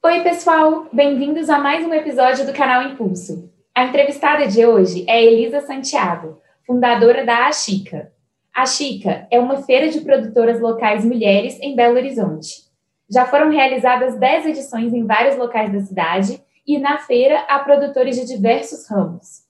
Oi, 0.00 0.22
pessoal! 0.22 0.86
Bem-vindos 0.92 1.50
a 1.50 1.58
mais 1.58 1.84
um 1.84 1.92
episódio 1.92 2.46
do 2.46 2.52
canal 2.52 2.84
Impulso. 2.84 3.52
A 3.74 3.84
entrevistada 3.84 4.46
de 4.46 4.64
hoje 4.64 5.04
é 5.08 5.24
Elisa 5.24 5.60
Santiago, 5.60 6.40
fundadora 6.64 7.26
da 7.26 7.48
Achica. 7.48 8.12
A 8.54 8.64
Chica 8.64 9.26
é 9.28 9.40
uma 9.40 9.60
feira 9.62 9.88
de 9.88 10.00
produtoras 10.00 10.60
locais 10.60 11.04
mulheres 11.04 11.58
em 11.60 11.74
Belo 11.74 11.96
Horizonte. 11.96 12.62
Já 13.10 13.26
foram 13.26 13.50
realizadas 13.50 14.16
10 14.16 14.46
edições 14.46 14.94
em 14.94 15.04
vários 15.04 15.36
locais 15.36 15.72
da 15.72 15.80
cidade 15.80 16.40
e 16.64 16.78
na 16.78 16.98
feira 16.98 17.40
há 17.48 17.58
produtores 17.58 18.14
de 18.14 18.24
diversos 18.24 18.88
ramos. 18.88 19.42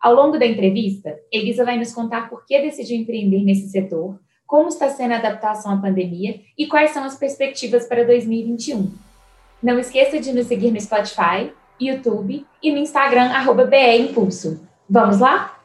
Ao 0.00 0.14
longo 0.14 0.38
da 0.38 0.46
entrevista, 0.46 1.14
Elisa 1.30 1.62
vai 1.62 1.76
nos 1.76 1.92
contar 1.92 2.30
por 2.30 2.46
que 2.46 2.58
decidiu 2.58 2.96
empreender 2.96 3.44
nesse 3.44 3.68
setor, 3.68 4.18
como 4.46 4.68
está 4.68 4.88
sendo 4.88 5.12
a 5.12 5.18
adaptação 5.18 5.74
à 5.74 5.76
pandemia 5.76 6.40
e 6.56 6.66
quais 6.66 6.92
são 6.92 7.04
as 7.04 7.18
perspectivas 7.18 7.86
para 7.86 8.02
2021. 8.02 9.13
Não 9.64 9.78
esqueça 9.78 10.20
de 10.20 10.30
nos 10.30 10.46
seguir 10.46 10.70
no 10.70 10.78
Spotify, 10.78 11.50
YouTube 11.80 12.46
e 12.62 12.70
no 12.70 12.76
Instagram, 12.76 13.30
arroba 13.30 13.66
Impulso. 13.96 14.68
Vamos 14.86 15.20
lá? 15.20 15.58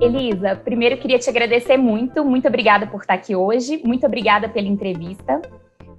Elisa, 0.00 0.56
primeiro 0.56 0.96
queria 0.96 1.18
te 1.18 1.28
agradecer 1.28 1.76
muito, 1.76 2.24
muito 2.24 2.48
obrigada 2.48 2.86
por 2.86 3.02
estar 3.02 3.12
aqui 3.12 3.36
hoje, 3.36 3.82
muito 3.84 4.06
obrigada 4.06 4.48
pela 4.48 4.66
entrevista. 4.66 5.42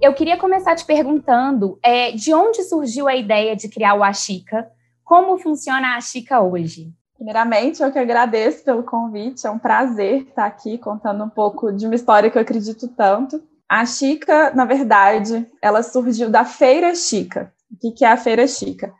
Eu 0.02 0.12
queria 0.12 0.38
começar 0.38 0.74
te 0.74 0.84
perguntando 0.84 1.78
é, 1.84 2.10
de 2.10 2.34
onde 2.34 2.64
surgiu 2.64 3.06
a 3.06 3.14
ideia 3.14 3.54
de 3.54 3.68
criar 3.68 3.94
o 3.94 4.02
Achica, 4.02 4.68
como 5.04 5.38
funciona 5.38 5.94
a 5.94 5.98
Achica 5.98 6.40
hoje? 6.40 6.92
Primeiramente, 7.20 7.82
eu 7.82 7.92
que 7.92 7.98
agradeço 7.98 8.64
pelo 8.64 8.82
convite, 8.82 9.46
é 9.46 9.50
um 9.50 9.58
prazer 9.58 10.22
estar 10.22 10.46
aqui 10.46 10.78
contando 10.78 11.22
um 11.22 11.28
pouco 11.28 11.70
de 11.70 11.84
uma 11.84 11.94
história 11.94 12.30
que 12.30 12.38
eu 12.38 12.40
acredito 12.40 12.88
tanto. 12.88 13.42
A 13.68 13.84
Chica, 13.84 14.50
na 14.54 14.64
verdade, 14.64 15.46
ela 15.60 15.82
surgiu 15.82 16.30
da 16.30 16.46
Feira 16.46 16.94
Chica. 16.94 17.52
O 17.70 17.92
que 17.92 18.06
é 18.06 18.10
a 18.10 18.16
Feira 18.16 18.46
Chica? 18.46 18.94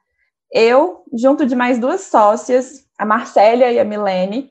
Eu, 0.52 1.02
junto 1.14 1.46
de 1.46 1.56
mais 1.56 1.78
duas 1.78 2.02
sócias, 2.02 2.84
a 2.98 3.06
Marcélia 3.06 3.72
e 3.72 3.78
a 3.78 3.86
Milene, 3.86 4.50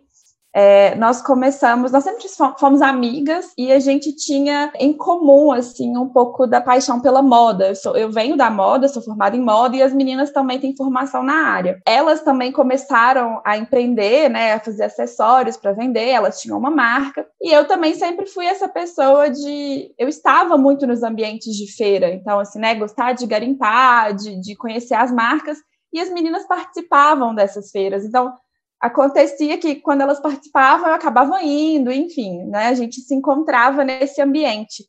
é, 0.53 0.95
nós 0.95 1.21
começamos, 1.21 1.91
nós 1.91 2.03
sempre 2.03 2.25
fomos 2.59 2.81
amigas 2.81 3.53
e 3.55 3.71
a 3.71 3.79
gente 3.79 4.15
tinha 4.15 4.71
em 4.79 4.91
comum, 4.93 5.51
assim, 5.51 5.95
um 5.95 6.09
pouco 6.09 6.47
da 6.47 6.59
paixão 6.59 6.99
pela 6.99 7.21
moda. 7.21 7.69
Eu, 7.69 7.75
sou, 7.75 7.95
eu 7.95 8.11
venho 8.11 8.35
da 8.35 8.49
moda, 8.49 8.87
sou 8.87 9.01
formada 9.01 9.35
em 9.37 9.41
moda 9.41 9.75
e 9.75 9.83
as 9.83 9.93
meninas 9.93 10.31
também 10.31 10.59
têm 10.59 10.75
formação 10.75 11.21
na 11.21 11.47
área. 11.47 11.79
Elas 11.85 12.21
também 12.21 12.51
começaram 12.51 13.41
a 13.45 13.57
empreender, 13.57 14.29
né, 14.29 14.53
a 14.53 14.59
fazer 14.59 14.85
acessórios 14.85 15.55
para 15.55 15.73
vender, 15.73 16.09
elas 16.09 16.41
tinham 16.41 16.57
uma 16.57 16.71
marca. 16.71 17.27
E 17.39 17.53
eu 17.53 17.67
também 17.67 17.93
sempre 17.93 18.25
fui 18.25 18.45
essa 18.45 18.67
pessoa 18.67 19.29
de. 19.29 19.93
Eu 19.99 20.07
estava 20.07 20.57
muito 20.57 20.87
nos 20.87 21.03
ambientes 21.03 21.55
de 21.55 21.71
feira, 21.71 22.11
então, 22.11 22.39
assim, 22.39 22.59
né, 22.59 22.73
gostar 22.73 23.13
de 23.13 23.27
garimpar, 23.27 24.15
de, 24.15 24.39
de 24.39 24.55
conhecer 24.55 24.95
as 24.95 25.11
marcas. 25.11 25.57
E 25.91 25.99
as 25.99 26.09
meninas 26.09 26.45
participavam 26.47 27.33
dessas 27.33 27.71
feiras. 27.71 28.05
Então, 28.05 28.31
acontecia 28.79 29.57
que 29.57 29.75
quando 29.75 30.01
elas 30.01 30.19
participavam, 30.19 30.87
eu 30.87 30.93
acabava 30.93 31.41
indo, 31.43 31.91
enfim, 31.91 32.45
né? 32.45 32.67
A 32.67 32.73
gente 32.73 33.01
se 33.01 33.13
encontrava 33.13 33.83
nesse 33.83 34.21
ambiente. 34.21 34.85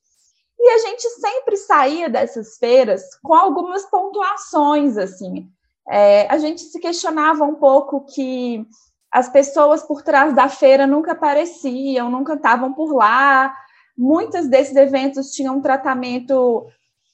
E 0.58 0.70
a 0.70 0.78
gente 0.78 1.08
sempre 1.08 1.56
saía 1.56 2.08
dessas 2.08 2.56
feiras 2.58 3.02
com 3.22 3.34
algumas 3.34 3.84
pontuações, 3.86 4.96
assim. 4.96 5.48
É, 5.88 6.26
a 6.28 6.38
gente 6.38 6.60
se 6.60 6.78
questionava 6.78 7.44
um 7.44 7.54
pouco 7.54 8.04
que 8.04 8.64
as 9.10 9.28
pessoas 9.28 9.82
por 9.82 10.02
trás 10.02 10.34
da 10.34 10.48
feira 10.48 10.86
nunca 10.86 11.12
apareciam, 11.12 12.10
nunca 12.10 12.34
estavam 12.34 12.72
por 12.72 12.92
lá. 12.92 13.56
Muitos 13.96 14.46
desses 14.46 14.76
eventos 14.76 15.32
tinham 15.32 15.56
um 15.56 15.62
tratamento 15.62 16.66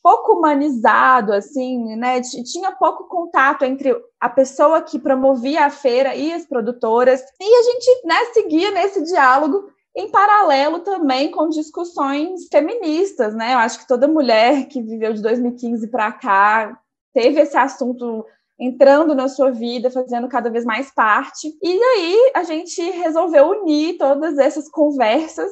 pouco 0.07 0.35
humanizado, 0.35 1.33
assim, 1.33 1.97
né? 1.97 2.21
Tinha 2.21 2.71
pouco 2.71 3.09
contato 3.09 3.65
entre 3.65 3.93
a 4.21 4.29
pessoa 4.29 4.81
que 4.81 5.01
promovia 5.01 5.67
a 5.67 5.71
feira 5.71 6.15
e 6.15 6.33
as 6.33 6.47
produtoras. 6.47 7.21
E 7.41 7.45
a 7.45 7.63
gente, 7.65 8.07
né, 8.07 8.15
seguia 8.33 8.71
nesse 8.71 9.03
diálogo 9.03 9.69
em 9.97 10.09
paralelo 10.09 10.79
também 10.79 11.33
com 11.33 11.49
discussões 11.49 12.47
feministas, 12.53 13.35
né? 13.35 13.55
Eu 13.55 13.59
acho 13.59 13.81
que 13.81 13.89
toda 13.89 14.07
mulher 14.07 14.69
que 14.69 14.81
viveu 14.81 15.13
de 15.13 15.21
2015 15.21 15.89
para 15.89 16.13
cá 16.13 16.79
teve 17.13 17.41
esse 17.41 17.57
assunto 17.57 18.25
entrando 18.61 19.13
na 19.13 19.27
sua 19.27 19.51
vida, 19.51 19.91
fazendo 19.91 20.29
cada 20.29 20.49
vez 20.49 20.65
mais 20.65 20.89
parte. 20.95 21.53
E 21.61 21.83
aí 21.83 22.33
a 22.37 22.45
gente 22.45 22.81
resolveu 22.93 23.49
unir 23.49 23.99
todas 23.99 24.39
essas 24.39 24.69
conversas 24.69 25.51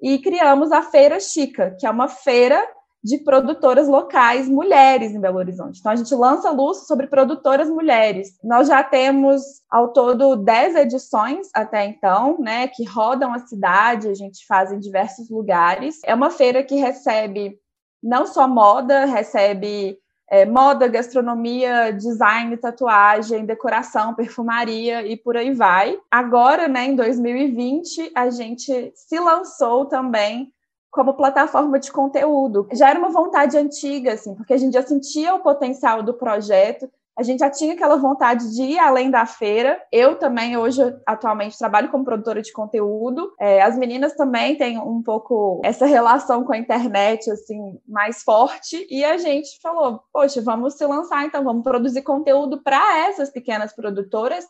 e 0.00 0.16
criamos 0.20 0.70
a 0.70 0.80
Feira 0.80 1.18
Chica, 1.18 1.76
que 1.76 1.84
é 1.84 1.90
uma 1.90 2.06
feira 2.06 2.64
de 3.02 3.18
produtoras 3.18 3.88
locais 3.88 4.48
mulheres 4.48 5.12
em 5.12 5.20
Belo 5.20 5.38
Horizonte. 5.38 5.80
Então, 5.80 5.92
a 5.92 5.96
gente 5.96 6.14
lança 6.14 6.50
luz 6.50 6.86
sobre 6.86 7.06
produtoras 7.06 7.70
mulheres. 7.70 8.38
Nós 8.44 8.68
já 8.68 8.82
temos, 8.84 9.42
ao 9.70 9.88
todo, 9.92 10.36
10 10.36 10.76
edições 10.76 11.48
até 11.54 11.86
então, 11.86 12.38
né, 12.38 12.68
que 12.68 12.84
rodam 12.84 13.32
a 13.32 13.38
cidade, 13.38 14.08
a 14.08 14.14
gente 14.14 14.46
faz 14.46 14.70
em 14.70 14.78
diversos 14.78 15.30
lugares. 15.30 16.00
É 16.04 16.14
uma 16.14 16.30
feira 16.30 16.62
que 16.62 16.76
recebe 16.76 17.58
não 18.02 18.26
só 18.26 18.46
moda, 18.46 19.06
recebe 19.06 19.98
é, 20.30 20.46
moda, 20.46 20.86
gastronomia, 20.86 21.90
design, 21.90 22.56
tatuagem, 22.56 23.44
decoração, 23.44 24.14
perfumaria 24.14 25.06
e 25.06 25.16
por 25.16 25.36
aí 25.36 25.52
vai. 25.52 25.98
Agora, 26.10 26.68
né, 26.68 26.86
em 26.86 26.94
2020, 26.94 28.12
a 28.14 28.30
gente 28.30 28.92
se 28.94 29.18
lançou 29.18 29.86
também 29.86 30.52
como 30.90 31.14
plataforma 31.14 31.78
de 31.78 31.92
conteúdo. 31.92 32.68
Já 32.72 32.90
era 32.90 32.98
uma 32.98 33.10
vontade 33.10 33.56
antiga, 33.56 34.14
assim, 34.14 34.34
porque 34.34 34.52
a 34.52 34.58
gente 34.58 34.74
já 34.74 34.82
sentia 34.82 35.34
o 35.34 35.40
potencial 35.40 36.02
do 36.02 36.14
projeto, 36.14 36.90
a 37.20 37.22
gente 37.22 37.40
já 37.40 37.50
tinha 37.50 37.74
aquela 37.74 37.96
vontade 37.96 38.54
de 38.54 38.62
ir 38.62 38.78
além 38.78 39.10
da 39.10 39.26
feira. 39.26 39.78
Eu 39.92 40.18
também, 40.18 40.56
hoje, 40.56 40.80
atualmente, 41.04 41.58
trabalho 41.58 41.90
como 41.90 42.02
produtora 42.02 42.40
de 42.40 42.50
conteúdo. 42.50 43.30
É, 43.38 43.60
as 43.60 43.76
meninas 43.76 44.14
também 44.14 44.56
têm 44.56 44.78
um 44.78 45.02
pouco 45.02 45.60
essa 45.62 45.84
relação 45.84 46.44
com 46.44 46.54
a 46.54 46.58
internet, 46.58 47.30
assim, 47.30 47.78
mais 47.86 48.22
forte. 48.22 48.86
E 48.88 49.04
a 49.04 49.18
gente 49.18 49.60
falou, 49.60 50.00
poxa, 50.10 50.40
vamos 50.40 50.74
se 50.74 50.86
lançar, 50.86 51.26
então, 51.26 51.44
vamos 51.44 51.62
produzir 51.62 52.00
conteúdo 52.00 52.62
para 52.62 53.00
essas 53.00 53.28
pequenas 53.28 53.74
produtoras 53.74 54.46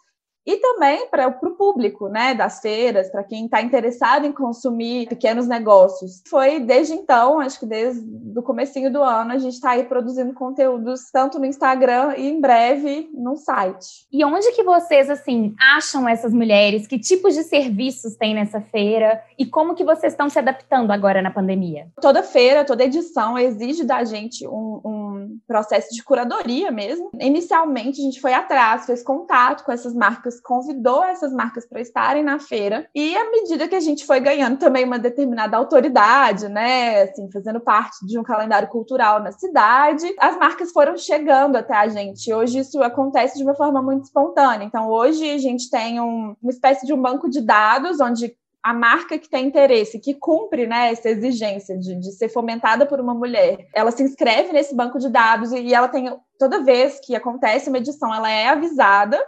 e 0.50 0.56
também 0.56 1.06
para 1.08 1.28
o 1.28 1.50
público, 1.52 2.08
né, 2.08 2.34
das 2.34 2.58
feiras, 2.58 3.08
para 3.08 3.22
quem 3.22 3.44
está 3.44 3.62
interessado 3.62 4.26
em 4.26 4.32
consumir 4.32 5.06
pequenos 5.06 5.46
negócios. 5.46 6.22
Foi 6.28 6.58
desde 6.58 6.92
então, 6.94 7.38
acho 7.38 7.60
que 7.60 7.66
desde 7.66 8.02
o 8.36 8.42
comecinho 8.42 8.92
do 8.92 9.00
ano, 9.00 9.30
a 9.30 9.38
gente 9.38 9.54
está 9.54 9.70
aí 9.70 9.84
produzindo 9.84 10.34
conteúdos 10.34 11.08
tanto 11.12 11.38
no 11.38 11.46
Instagram 11.46 12.14
e 12.16 12.28
em 12.28 12.40
breve 12.40 13.08
no 13.14 13.36
site. 13.36 14.08
E 14.12 14.24
onde 14.24 14.50
que 14.50 14.64
vocês 14.64 15.08
assim 15.08 15.54
acham 15.76 16.08
essas 16.08 16.32
mulheres? 16.32 16.88
Que 16.88 16.98
tipos 16.98 17.34
de 17.36 17.44
serviços 17.44 18.16
tem 18.16 18.34
nessa 18.34 18.60
feira 18.60 19.22
e 19.38 19.46
como 19.46 19.76
que 19.76 19.84
vocês 19.84 20.12
estão 20.12 20.28
se 20.28 20.38
adaptando 20.38 20.90
agora 20.90 21.22
na 21.22 21.30
pandemia? 21.30 21.86
Toda 22.00 22.24
feira, 22.24 22.64
toda 22.64 22.84
edição 22.84 23.38
exige 23.38 23.84
da 23.84 24.02
gente 24.02 24.48
um, 24.48 24.80
um 24.84 25.09
processo 25.46 25.94
de 25.94 26.02
curadoria 26.02 26.70
mesmo. 26.70 27.10
Inicialmente 27.20 28.00
a 28.00 28.04
gente 28.04 28.20
foi 28.20 28.32
atrás, 28.32 28.86
fez 28.86 29.02
contato 29.02 29.64
com 29.64 29.72
essas 29.72 29.94
marcas 29.94 30.40
convidou 30.40 31.04
essas 31.04 31.32
marcas 31.32 31.66
para 31.66 31.80
estarem 31.80 32.22
na 32.22 32.38
feira, 32.38 32.88
e 32.94 33.16
à 33.16 33.30
medida 33.30 33.68
que 33.68 33.74
a 33.74 33.80
gente 33.80 34.06
foi 34.06 34.20
ganhando 34.20 34.58
também 34.58 34.84
uma 34.84 34.98
determinada 34.98 35.56
autoridade, 35.56 36.48
né, 36.48 37.02
assim, 37.02 37.30
fazendo 37.30 37.60
parte 37.60 38.04
de 38.06 38.18
um 38.18 38.22
calendário 38.22 38.68
cultural 38.68 39.22
na 39.22 39.32
cidade, 39.32 40.06
as 40.18 40.36
marcas 40.36 40.72
foram 40.72 40.96
chegando 40.96 41.56
até 41.56 41.74
a 41.74 41.88
gente. 41.88 42.32
Hoje 42.32 42.58
isso 42.58 42.82
acontece 42.82 43.36
de 43.36 43.44
uma 43.44 43.54
forma 43.54 43.82
muito 43.82 44.04
espontânea. 44.04 44.64
Então, 44.64 44.88
hoje 44.88 45.30
a 45.30 45.38
gente 45.38 45.70
tem 45.70 46.00
um, 46.00 46.34
uma 46.42 46.50
espécie 46.50 46.86
de 46.86 46.92
um 46.92 47.00
banco 47.00 47.28
de 47.28 47.40
dados 47.40 48.00
onde 48.00 48.34
a 48.62 48.74
marca 48.74 49.18
que 49.18 49.28
tem 49.28 49.46
interesse, 49.46 49.98
que 49.98 50.14
cumpre 50.14 50.66
né, 50.66 50.92
essa 50.92 51.08
exigência 51.08 51.78
de, 51.78 51.94
de, 51.98 52.12
ser 52.12 52.28
fomentada 52.28 52.84
por 52.84 53.00
uma 53.00 53.14
mulher, 53.14 53.66
ela 53.74 53.90
se 53.90 54.02
inscreve 54.02 54.52
nesse 54.52 54.74
banco 54.74 54.98
de 54.98 55.08
dados 55.08 55.50
e 55.52 55.72
ela 55.72 55.88
tem, 55.88 56.14
toda 56.38 56.62
vez 56.62 57.00
que 57.00 57.14
acontece 57.14 57.68
uma 57.68 57.78
edição, 57.78 58.14
ela 58.14 58.30
é 58.30 58.48
avisada 58.48 59.18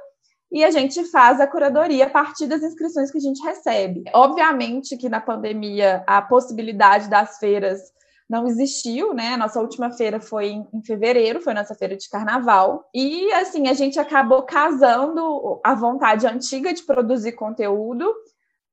e 0.50 0.62
a 0.62 0.70
gente 0.70 1.02
faz 1.05 1.40
a 1.40 1.46
curadoria 1.46 2.05
a 2.05 2.11
partir 2.11 2.46
das 2.46 2.62
inscrições 2.62 3.11
que 3.11 3.17
a 3.17 3.23
gente 3.23 3.43
recebe. 3.43 4.05
Obviamente 4.12 4.99
que 4.99 5.08
na 5.08 5.20
pandemia 5.20 6.05
a 6.06 6.20
possibilidade 6.20 7.08
das 7.08 7.38
feiras 7.38 7.81
não 8.28 8.46
existiu, 8.46 9.12
né? 9.12 9.37
Nossa 9.37 9.61
última 9.61 9.90
feira 9.90 10.20
foi 10.20 10.49
em, 10.49 10.82
fevereiro, 10.87 11.40
foi 11.40 11.52
nossa 11.52 11.75
feira 11.75 11.96
de 11.96 12.08
carnaval. 12.08 12.88
E 12.94 13.31
assim, 13.32 13.69
a 13.69 13.75
gente 13.75 13.99
acabou 13.99 14.43
casando 14.43 15.61
a 15.64 15.75
vontade 15.75 16.26
antiga 16.26 16.73
de 16.73 16.82
produzir 16.82 17.32
conteúdo 17.32 18.11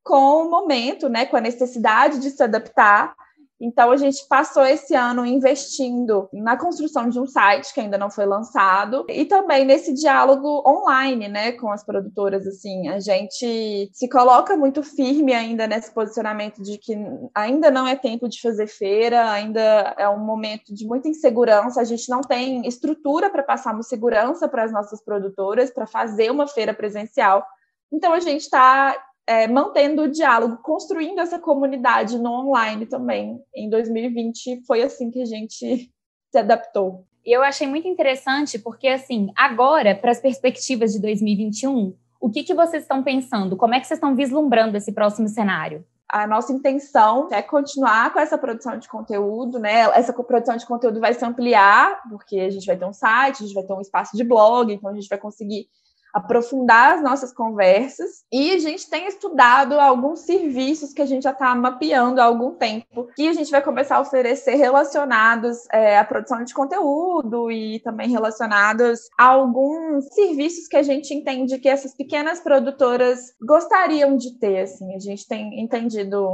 com 0.04 0.44
o 0.44 0.50
momento, 0.50 1.08
né, 1.10 1.26
com 1.26 1.38
a 1.38 1.42
necessidade 1.42 2.20
de 2.20 2.30
se 2.32 2.42
adaptar 2.44 3.14
Então, 3.62 3.92
a 3.92 3.98
gente 3.98 4.26
passou 4.30 4.64
esse 4.64 4.96
ano 4.96 5.26
investindo 5.26 6.30
na 6.32 6.56
construção 6.56 7.10
de 7.10 7.20
um 7.20 7.28
site 7.28 7.74
que 7.74 7.82
ainda 7.82 7.98
não 7.98 8.10
foi 8.10 8.26
lançado 8.26 9.06
e 9.10 9.26
também 9.26 9.66
nesse 9.66 9.94
diálogo 9.94 10.64
online, 10.66 11.28
né, 11.28 11.52
com 11.52 11.70
as 11.70 11.84
produtoras. 11.84 12.48
Assim, 12.48 12.88
a 12.88 13.02
gente 13.02 13.90
se 13.92 14.08
coloca 14.08 14.56
muito 14.56 14.82
firme 14.82 15.34
ainda 15.34 15.68
nesse 15.68 15.92
posicionamento 15.94 16.62
de 16.64 16.78
que 16.78 16.96
ainda 17.36 17.70
não 17.70 17.86
é 17.86 17.98
tempo 17.98 18.30
de 18.30 18.42
fazer 18.42 18.68
feira, 18.68 19.30
ainda 19.30 19.94
é 19.98 20.08
um 20.08 20.20
momento 20.20 20.74
de 20.74 20.88
muita 20.88 21.10
insegurança. 21.10 21.82
A 21.82 21.86
gente 21.86 22.10
não 22.10 22.22
tem 22.22 22.66
estrutura 22.66 23.30
para 23.30 23.44
passarmos 23.44 23.88
segurança 23.88 24.48
para 24.48 24.64
as 24.64 24.72
nossas 24.72 25.04
produtoras, 25.04 25.70
para 25.70 25.86
fazer 25.86 26.32
uma 26.32 26.48
feira 26.48 26.74
presencial. 26.74 27.46
Então, 27.92 28.14
a 28.14 28.20
gente 28.22 28.42
está 28.42 28.96
é, 29.30 29.48
mantendo 29.48 30.02
o 30.02 30.08
diálogo, 30.08 30.58
construindo 30.64 31.20
essa 31.20 31.38
comunidade 31.38 32.18
no 32.18 32.32
online 32.32 32.88
também. 32.88 33.40
Em 33.56 33.70
2020 33.70 34.64
foi 34.66 34.82
assim 34.82 35.12
que 35.12 35.22
a 35.22 35.26
gente 35.26 35.92
se 36.32 36.38
adaptou. 36.38 37.06
Eu 37.24 37.44
achei 37.44 37.68
muito 37.68 37.88
interessante 37.88 38.58
porque, 38.58 38.88
assim, 38.88 39.28
agora, 39.36 39.94
para 39.94 40.10
as 40.10 40.20
perspectivas 40.20 40.94
de 40.94 41.00
2021, 41.00 41.96
o 42.20 42.30
que, 42.32 42.42
que 42.44 42.56
vocês 42.56 42.82
estão 42.82 43.04
pensando? 43.04 43.56
Como 43.56 43.76
é 43.76 43.80
que 43.80 43.86
vocês 43.86 44.00
estão 44.00 44.16
vislumbrando 44.16 44.76
esse 44.76 44.92
próximo 44.92 45.28
cenário? 45.28 45.86
a 46.12 46.26
nossa 46.26 46.52
intenção 46.52 47.28
é 47.32 47.40
continuar 47.40 48.12
com 48.12 48.20
essa 48.20 48.36
produção 48.36 48.80
de 48.80 48.90
conteúdo, 48.90 49.60
né? 49.60 49.82
Essa 49.94 50.12
produção 50.12 50.58
de 50.58 50.66
conteúdo 50.66 51.00
vai 51.00 51.14
se 51.14 51.24
ampliar, 51.24 52.02
porque 52.10 52.40
a 52.40 52.50
gente 52.50 52.66
vai 52.66 52.76
ter 52.76 52.86
um 52.86 52.92
site, 52.92 53.44
a 53.44 53.46
gente 53.46 53.54
vai 53.54 53.64
ter 53.64 53.74
um 53.74 53.80
espaço 53.80 54.18
de 54.18 54.24
blog, 54.24 54.74
então 54.74 54.90
a 54.90 54.94
gente 54.96 55.08
vai 55.08 55.20
conseguir 55.20 55.68
aprofundar 56.14 56.96
as 56.96 57.04
nossas 57.04 57.34
conversas. 57.34 58.24
E 58.32 58.52
a 58.52 58.60
gente 58.60 58.90
tem 58.90 59.08
estudado 59.08 59.80
alguns 59.80 60.22
serviços 60.22 60.94
que 60.94 61.02
a 61.02 61.06
gente 61.06 61.24
já 61.24 61.32
está 61.32 61.54
mapeando 61.56 62.22
há 62.22 62.26
algum 62.26 62.52
tempo 62.52 63.10
que 63.16 63.28
a 63.28 63.34
gente 63.34 63.52
vai 63.52 63.62
começar 63.62 63.98
a 63.98 64.02
oferecer 64.02 64.56
relacionados 64.56 65.58
é, 65.72 65.98
à 65.98 66.04
produção 66.04 66.44
de 66.44 66.54
conteúdo 66.54 67.52
e 67.52 67.80
também 67.80 68.10
relacionados 68.10 69.02
a 69.18 69.26
alguns 69.26 70.06
serviços 70.14 70.68
que 70.68 70.78
a 70.78 70.84
gente 70.84 71.14
entende 71.14 71.60
que 71.60 71.70
essas 71.70 71.96
pequenas 71.96 72.40
produtoras 72.40 73.34
gostariam 73.42 74.16
de 74.16 74.38
ter, 74.40 74.62
assim, 74.62 74.96
a 74.96 75.00
gente 75.00 75.28
tem 75.28 75.62
entendido 75.62 76.32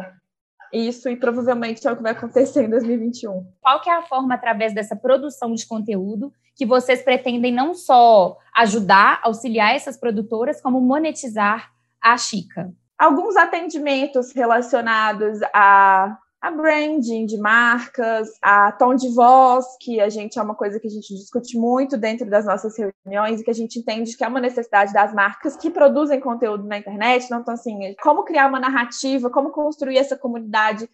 isso 0.72 1.10
e 1.10 1.16
provavelmente 1.16 1.88
é 1.88 1.92
o 1.92 1.96
que 1.96 2.04
vai 2.04 2.12
acontecer 2.12 2.66
em 2.66 2.70
2021. 2.70 3.46
Qual 3.62 3.82
que 3.82 3.90
é 3.90 3.96
a 3.96 4.02
forma 4.02 4.34
através 4.36 4.74
dessa 4.74 4.96
produção 4.96 5.54
de 5.54 5.66
conteúdo 5.66 6.32
que 6.56 6.66
vocês 6.66 7.02
pretendem 7.02 7.54
não 7.54 7.74
só 7.74 8.38
ajudar, 8.56 9.20
auxiliar 9.24 9.76
essas 9.76 9.98
produtoras, 9.98 10.62
como 10.62 10.80
monetizar 10.82 11.72
a 12.02 12.18
Chica? 12.18 12.74
Alguns 12.98 13.36
atendimentos 13.36 14.32
relacionados 14.34 15.40
a 15.54 16.18
a 16.46 16.52
branding 16.52 17.26
de 17.26 17.40
marcas, 17.40 18.30
a 18.40 18.72
tom 18.72 18.94
de 18.94 19.10
voz, 19.16 19.66
que 19.82 20.00
a 20.00 20.10
gente 20.10 20.38
é 20.38 20.42
uma 20.44 20.54
coisa 20.54 20.80
que 20.80 20.86
a 20.86 20.92
gente 20.92 21.12
discute 21.16 21.58
muito 21.58 21.98
dentro 21.98 22.30
das 22.30 22.46
nossas 22.46 22.76
reuniões 22.78 23.42
e 23.42 23.44
que 23.44 23.50
a 23.50 23.54
gente 23.54 23.80
entende 23.80 24.16
que 24.16 24.24
é 24.24 24.28
uma 24.28 24.40
necessidade 24.40 24.94
das 24.94 25.12
marcas 25.12 25.56
que 25.56 25.72
produzem 25.72 26.20
conteúdo 26.20 26.64
na 26.64 26.78
internet. 26.78 27.26
Então, 27.26 27.44
assim, 27.52 27.96
como 28.00 28.24
criar 28.24 28.48
uma 28.48 28.60
narrativa, 28.60 29.28
como 29.28 29.50
construir 29.50 29.98
essa 29.98 30.16
comunidade 30.16 30.88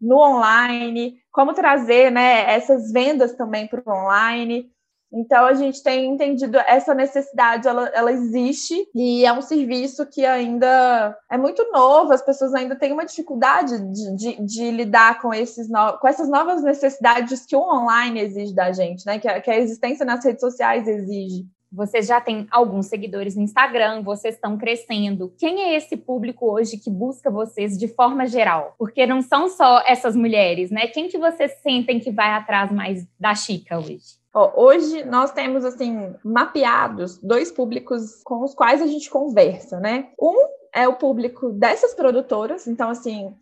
no 0.00 0.18
online, 0.18 1.18
como 1.30 1.54
trazer 1.54 2.10
né, 2.10 2.52
essas 2.52 2.90
vendas 2.90 3.32
também 3.34 3.68
para 3.68 3.84
o 3.86 3.88
online. 3.88 4.72
Então, 5.16 5.46
a 5.46 5.54
gente 5.54 5.82
tem 5.82 6.12
entendido 6.12 6.58
essa 6.58 6.94
necessidade, 6.94 7.66
ela, 7.66 7.88
ela 7.94 8.12
existe 8.12 8.86
e 8.94 9.24
é 9.24 9.32
um 9.32 9.40
serviço 9.40 10.04
que 10.04 10.26
ainda 10.26 11.16
é 11.30 11.38
muito 11.38 11.66
novo, 11.72 12.12
as 12.12 12.20
pessoas 12.20 12.52
ainda 12.52 12.76
têm 12.76 12.92
uma 12.92 13.06
dificuldade 13.06 13.78
de, 13.78 14.14
de, 14.14 14.44
de 14.44 14.70
lidar 14.70 15.22
com, 15.22 15.32
esses 15.32 15.70
no, 15.70 15.94
com 15.98 16.06
essas 16.06 16.28
novas 16.28 16.62
necessidades 16.62 17.46
que 17.46 17.56
o 17.56 17.62
online 17.62 18.20
exige 18.20 18.54
da 18.54 18.70
gente, 18.72 19.06
né? 19.06 19.18
que, 19.18 19.26
a, 19.26 19.40
que 19.40 19.50
a 19.50 19.58
existência 19.58 20.04
nas 20.04 20.22
redes 20.22 20.40
sociais 20.40 20.86
exige. 20.86 21.46
Vocês 21.72 22.06
já 22.06 22.20
têm 22.20 22.46
alguns 22.50 22.86
seguidores 22.86 23.34
no 23.34 23.42
Instagram, 23.42 24.02
vocês 24.02 24.34
estão 24.34 24.56
crescendo. 24.56 25.34
Quem 25.38 25.62
é 25.62 25.76
esse 25.76 25.96
público 25.96 26.50
hoje 26.50 26.76
que 26.76 26.90
busca 26.90 27.30
vocês 27.30 27.76
de 27.76 27.88
forma 27.88 28.26
geral? 28.26 28.74
Porque 28.78 29.06
não 29.06 29.20
são 29.20 29.48
só 29.48 29.82
essas 29.86 30.14
mulheres, 30.14 30.70
né? 30.70 30.86
Quem 30.86 31.08
que 31.08 31.18
vocês 31.18 31.52
sentem 31.62 31.98
que 31.98 32.10
vai 32.10 32.30
atrás 32.30 32.70
mais 32.70 33.06
da 33.18 33.34
Chica 33.34 33.78
hoje? 33.78 34.25
Ó, 34.36 34.52
hoje 34.66 35.02
nós 35.04 35.32
temos 35.32 35.64
assim 35.64 36.14
mapeados 36.22 37.16
dois 37.16 37.50
públicos 37.50 38.22
com 38.22 38.44
os 38.44 38.54
quais 38.54 38.82
a 38.82 38.86
gente 38.86 39.08
conversa, 39.08 39.80
né? 39.80 40.10
Um 40.20 40.36
é 40.74 40.86
o 40.86 40.96
público 40.96 41.48
dessas 41.52 41.94
produtoras, 41.94 42.66
então 42.66 42.90
assim 42.90 43.34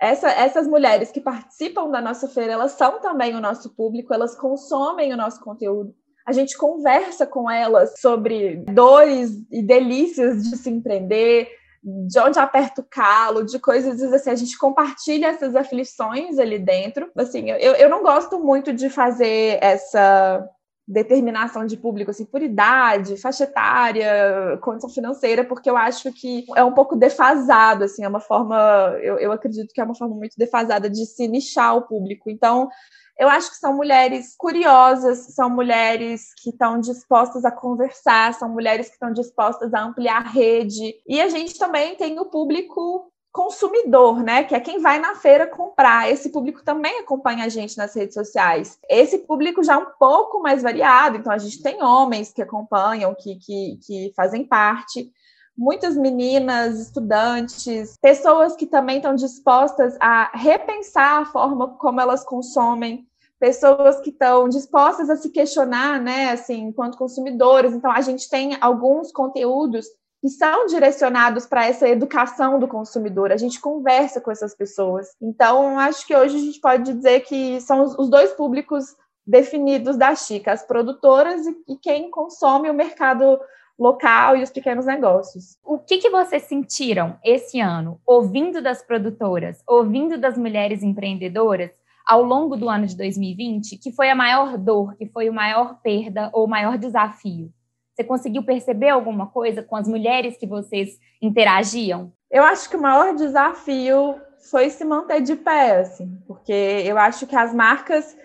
essa, 0.00 0.30
essas 0.30 0.66
mulheres 0.66 1.10
que 1.10 1.20
participam 1.20 1.90
da 1.90 2.00
nossa 2.00 2.28
feira, 2.28 2.54
elas 2.54 2.72
são 2.72 2.98
também 2.98 3.34
o 3.34 3.42
nosso 3.42 3.74
público, 3.74 4.14
elas 4.14 4.34
consomem 4.36 5.12
o 5.12 5.18
nosso 5.18 5.38
conteúdo. 5.40 5.94
A 6.24 6.32
gente 6.32 6.56
conversa 6.56 7.26
com 7.26 7.50
elas 7.50 7.92
sobre 7.98 8.64
dores 8.72 9.32
e 9.50 9.62
delícias 9.62 10.44
de 10.44 10.56
se 10.56 10.70
empreender, 10.70 11.46
de 11.82 12.18
onde 12.20 12.38
aperta 12.38 12.80
o 12.80 12.86
calo, 12.88 13.44
de 13.44 13.58
coisas 13.58 14.02
assim, 14.12 14.30
a 14.30 14.34
gente 14.34 14.58
compartilha 14.58 15.28
essas 15.28 15.54
aflições 15.54 16.38
ali 16.38 16.58
dentro. 16.58 17.10
Assim, 17.16 17.50
eu, 17.50 17.74
eu 17.74 17.88
não 17.88 18.02
gosto 18.02 18.38
muito 18.38 18.72
de 18.72 18.90
fazer 18.90 19.58
essa 19.62 20.48
determinação 20.86 21.66
de 21.66 21.76
público, 21.76 22.10
assim, 22.10 22.24
por 22.24 22.42
idade, 22.42 23.18
faixa 23.18 23.44
etária, 23.44 24.58
condição 24.62 24.88
financeira, 24.88 25.44
porque 25.44 25.68
eu 25.68 25.76
acho 25.76 26.10
que 26.14 26.46
é 26.56 26.64
um 26.64 26.72
pouco 26.72 26.96
defasado, 26.96 27.84
assim, 27.84 28.02
é 28.02 28.08
uma 28.08 28.20
forma, 28.20 28.96
eu, 29.02 29.18
eu 29.18 29.30
acredito 29.30 29.72
que 29.74 29.80
é 29.82 29.84
uma 29.84 29.94
forma 29.94 30.16
muito 30.16 30.34
defasada 30.38 30.88
de 30.88 31.04
se 31.04 31.28
nichar 31.28 31.76
o 31.76 31.82
público. 31.82 32.30
Então, 32.30 32.70
eu 33.18 33.28
acho 33.28 33.50
que 33.50 33.56
são 33.56 33.74
mulheres 33.74 34.34
curiosas, 34.36 35.34
são 35.34 35.50
mulheres 35.50 36.32
que 36.34 36.50
estão 36.50 36.78
dispostas 36.78 37.44
a 37.44 37.50
conversar, 37.50 38.32
são 38.34 38.48
mulheres 38.48 38.86
que 38.86 38.94
estão 38.94 39.12
dispostas 39.12 39.74
a 39.74 39.82
ampliar 39.82 40.18
a 40.18 40.28
rede. 40.28 40.94
E 41.06 41.20
a 41.20 41.28
gente 41.28 41.58
também 41.58 41.96
tem 41.96 42.20
o 42.20 42.26
público 42.26 43.10
consumidor, 43.32 44.22
né? 44.22 44.44
Que 44.44 44.54
é 44.54 44.60
quem 44.60 44.80
vai 44.80 45.00
na 45.00 45.16
feira 45.16 45.46
comprar. 45.46 46.10
Esse 46.10 46.30
público 46.30 46.62
também 46.62 47.00
acompanha 47.00 47.44
a 47.44 47.48
gente 47.48 47.76
nas 47.76 47.94
redes 47.94 48.14
sociais. 48.14 48.78
Esse 48.88 49.18
público 49.18 49.64
já 49.64 49.74
é 49.74 49.78
um 49.78 49.90
pouco 49.98 50.40
mais 50.40 50.62
variado, 50.62 51.16
então 51.16 51.32
a 51.32 51.38
gente 51.38 51.62
tem 51.62 51.82
homens 51.82 52.32
que 52.32 52.42
acompanham, 52.42 53.14
que, 53.14 53.36
que, 53.36 53.78
que 53.84 54.12
fazem 54.16 54.44
parte 54.44 55.12
muitas 55.58 55.96
meninas, 55.96 56.78
estudantes, 56.78 57.96
pessoas 58.00 58.54
que 58.54 58.64
também 58.64 58.98
estão 58.98 59.16
dispostas 59.16 59.96
a 60.00 60.30
repensar 60.32 61.22
a 61.22 61.24
forma 61.24 61.76
como 61.76 62.00
elas 62.00 62.24
consomem, 62.24 63.07
pessoas 63.38 64.00
que 64.00 64.10
estão 64.10 64.48
dispostas 64.48 65.08
a 65.08 65.16
se 65.16 65.30
questionar, 65.30 66.00
né, 66.00 66.30
assim, 66.30 66.64
enquanto 66.64 66.98
consumidores. 66.98 67.72
Então, 67.72 67.90
a 67.90 68.00
gente 68.00 68.28
tem 68.28 68.56
alguns 68.60 69.12
conteúdos 69.12 69.86
que 70.20 70.28
são 70.28 70.66
direcionados 70.66 71.46
para 71.46 71.66
essa 71.66 71.88
educação 71.88 72.58
do 72.58 72.66
consumidor. 72.66 73.30
A 73.30 73.36
gente 73.36 73.60
conversa 73.60 74.20
com 74.20 74.30
essas 74.30 74.54
pessoas. 74.54 75.08
Então, 75.22 75.78
acho 75.78 76.06
que 76.06 76.14
hoje 76.14 76.36
a 76.36 76.40
gente 76.40 76.60
pode 76.60 76.92
dizer 76.92 77.20
que 77.20 77.60
são 77.60 77.84
os 77.84 78.10
dois 78.10 78.32
públicos 78.32 78.96
definidos 79.24 79.96
da 79.96 80.14
Chica, 80.14 80.52
as 80.52 80.62
produtoras 80.62 81.46
e 81.68 81.76
quem 81.76 82.10
consome 82.10 82.68
o 82.68 82.74
mercado 82.74 83.38
local 83.78 84.36
e 84.36 84.42
os 84.42 84.50
pequenos 84.50 84.86
negócios. 84.86 85.56
O 85.62 85.78
que, 85.78 85.98
que 85.98 86.10
vocês 86.10 86.42
sentiram 86.44 87.16
esse 87.24 87.60
ano, 87.60 88.00
ouvindo 88.04 88.60
das 88.60 88.82
produtoras, 88.82 89.62
ouvindo 89.66 90.18
das 90.18 90.36
mulheres 90.36 90.82
empreendedoras, 90.82 91.70
ao 92.08 92.22
longo 92.22 92.56
do 92.56 92.70
ano 92.70 92.86
de 92.86 92.96
2020, 92.96 93.76
que 93.76 93.92
foi 93.92 94.08
a 94.08 94.14
maior 94.14 94.56
dor, 94.56 94.96
que 94.96 95.06
foi 95.06 95.28
o 95.28 95.32
maior 95.32 95.78
perda 95.82 96.30
ou 96.32 96.46
o 96.46 96.48
maior 96.48 96.78
desafio? 96.78 97.52
Você 97.94 98.02
conseguiu 98.02 98.42
perceber 98.42 98.88
alguma 98.88 99.26
coisa 99.26 99.62
com 99.62 99.76
as 99.76 99.86
mulheres 99.86 100.38
que 100.38 100.46
vocês 100.46 100.98
interagiam? 101.20 102.10
Eu 102.30 102.44
acho 102.44 102.70
que 102.70 102.76
o 102.76 102.80
maior 102.80 103.14
desafio 103.14 104.14
foi 104.50 104.70
se 104.70 104.86
manter 104.86 105.20
de 105.20 105.36
pé, 105.36 105.80
assim, 105.80 106.18
porque 106.26 106.52
eu 106.86 106.96
acho 106.96 107.26
que 107.26 107.36
as 107.36 107.52
marcas 107.52 108.16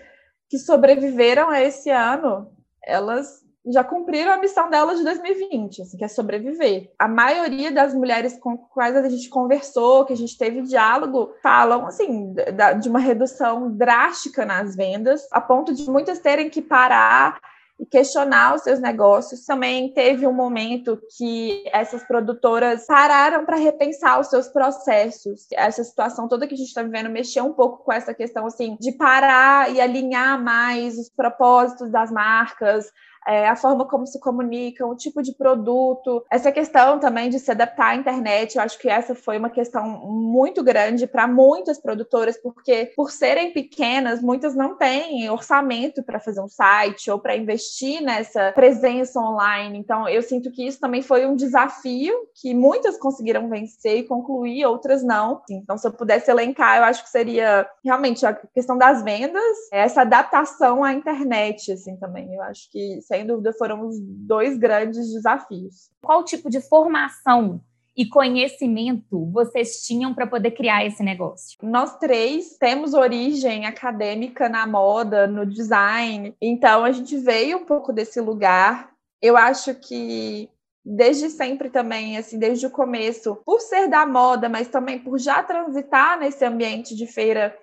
que 0.48 0.58
sobreviveram 0.58 1.50
a 1.50 1.60
esse 1.60 1.90
ano, 1.90 2.50
elas 2.82 3.43
já 3.66 3.82
cumpriram 3.82 4.32
a 4.32 4.36
missão 4.36 4.68
delas 4.68 4.98
de 4.98 5.04
2020, 5.04 5.82
assim, 5.82 5.96
que 5.96 6.04
é 6.04 6.08
sobreviver. 6.08 6.92
A 6.98 7.08
maioria 7.08 7.72
das 7.72 7.94
mulheres 7.94 8.38
com 8.38 8.56
quais 8.58 8.94
a 8.94 9.08
gente 9.08 9.28
conversou, 9.28 10.04
que 10.04 10.12
a 10.12 10.16
gente 10.16 10.36
teve 10.36 10.62
diálogo, 10.62 11.32
falam 11.42 11.86
assim 11.86 12.34
de 12.80 12.88
uma 12.88 12.98
redução 12.98 13.70
drástica 13.70 14.44
nas 14.44 14.76
vendas, 14.76 15.26
a 15.32 15.40
ponto 15.40 15.72
de 15.72 15.88
muitas 15.88 16.18
terem 16.18 16.50
que 16.50 16.60
parar 16.60 17.40
e 17.78 17.84
questionar 17.84 18.54
os 18.54 18.62
seus 18.62 18.78
negócios. 18.78 19.44
Também 19.44 19.92
teve 19.92 20.26
um 20.26 20.32
momento 20.32 21.00
que 21.16 21.64
essas 21.72 22.04
produtoras 22.04 22.86
pararam 22.86 23.44
para 23.44 23.56
repensar 23.56 24.20
os 24.20 24.28
seus 24.28 24.48
processos. 24.48 25.46
Essa 25.52 25.82
situação 25.82 26.28
toda 26.28 26.46
que 26.46 26.54
a 26.54 26.56
gente 26.56 26.68
está 26.68 26.82
vivendo 26.82 27.10
mexeu 27.10 27.44
um 27.44 27.52
pouco 27.52 27.82
com 27.84 27.92
essa 27.92 28.14
questão 28.14 28.46
assim 28.46 28.76
de 28.80 28.92
parar 28.92 29.72
e 29.72 29.80
alinhar 29.80 30.42
mais 30.42 30.98
os 30.98 31.08
propósitos 31.08 31.90
das 31.90 32.12
marcas, 32.12 32.92
é, 33.26 33.48
a 33.48 33.56
forma 33.56 33.86
como 33.86 34.06
se 34.06 34.20
comunicam, 34.20 34.90
o 34.90 34.96
tipo 34.96 35.22
de 35.22 35.32
produto, 35.32 36.24
essa 36.30 36.52
questão 36.52 36.98
também 36.98 37.28
de 37.28 37.38
se 37.38 37.50
adaptar 37.50 37.88
à 37.88 37.96
internet, 37.96 38.56
eu 38.56 38.62
acho 38.62 38.78
que 38.78 38.88
essa 38.88 39.14
foi 39.14 39.38
uma 39.38 39.50
questão 39.50 39.86
muito 39.86 40.62
grande 40.62 41.06
para 41.06 41.26
muitas 41.26 41.78
produtoras, 41.78 42.36
porque 42.36 42.92
por 42.96 43.10
serem 43.10 43.52
pequenas, 43.52 44.20
muitas 44.20 44.54
não 44.54 44.76
têm 44.76 45.28
orçamento 45.30 46.02
para 46.02 46.20
fazer 46.20 46.40
um 46.40 46.48
site 46.48 47.10
ou 47.10 47.18
para 47.18 47.36
investir 47.36 48.02
nessa 48.02 48.52
presença 48.52 49.20
online. 49.20 49.78
Então, 49.78 50.08
eu 50.08 50.22
sinto 50.22 50.50
que 50.50 50.66
isso 50.66 50.80
também 50.80 51.02
foi 51.02 51.26
um 51.26 51.36
desafio 51.36 52.14
que 52.34 52.54
muitas 52.54 52.98
conseguiram 52.98 53.48
vencer 53.48 53.98
e 53.98 54.02
concluir, 54.04 54.64
outras 54.66 55.02
não. 55.02 55.42
Então, 55.50 55.76
se 55.76 55.86
eu 55.86 55.92
pudesse 55.92 56.30
elencar, 56.30 56.78
eu 56.78 56.84
acho 56.84 57.02
que 57.02 57.10
seria 57.10 57.68
realmente 57.84 58.24
a 58.26 58.32
questão 58.32 58.76
das 58.76 59.02
vendas, 59.02 59.42
essa 59.72 60.02
adaptação 60.02 60.82
à 60.82 60.92
internet, 60.92 61.72
assim, 61.72 61.96
também. 61.96 62.34
Eu 62.34 62.42
acho 62.42 62.70
que, 62.70 63.00
sem 63.14 63.26
dúvida, 63.26 63.52
foram 63.52 63.86
os 63.86 63.96
dois 64.00 64.58
grandes 64.58 65.12
desafios. 65.12 65.90
Qual 66.02 66.24
tipo 66.24 66.50
de 66.50 66.60
formação 66.60 67.60
e 67.96 68.04
conhecimento 68.04 69.30
vocês 69.30 69.86
tinham 69.86 70.12
para 70.12 70.26
poder 70.26 70.50
criar 70.50 70.84
esse 70.84 71.02
negócio? 71.02 71.56
Nós 71.62 71.96
três 71.98 72.56
temos 72.58 72.92
origem 72.92 73.66
acadêmica 73.66 74.48
na 74.48 74.66
moda, 74.66 75.28
no 75.28 75.46
design, 75.46 76.34
então 76.42 76.84
a 76.84 76.90
gente 76.90 77.16
veio 77.16 77.58
um 77.58 77.64
pouco 77.64 77.92
desse 77.92 78.20
lugar. 78.20 78.90
Eu 79.22 79.36
acho 79.36 79.74
que 79.76 80.50
desde 80.84 81.30
sempre 81.30 81.70
também, 81.70 82.18
assim, 82.18 82.38
desde 82.38 82.66
o 82.66 82.70
começo, 82.70 83.36
por 83.46 83.60
ser 83.60 83.88
da 83.88 84.04
moda, 84.04 84.48
mas 84.48 84.68
também 84.68 84.98
por 84.98 85.18
já 85.18 85.42
transitar 85.42 86.18
nesse 86.18 86.44
ambiente 86.44 86.94
de 86.94 87.06
feira 87.06 87.56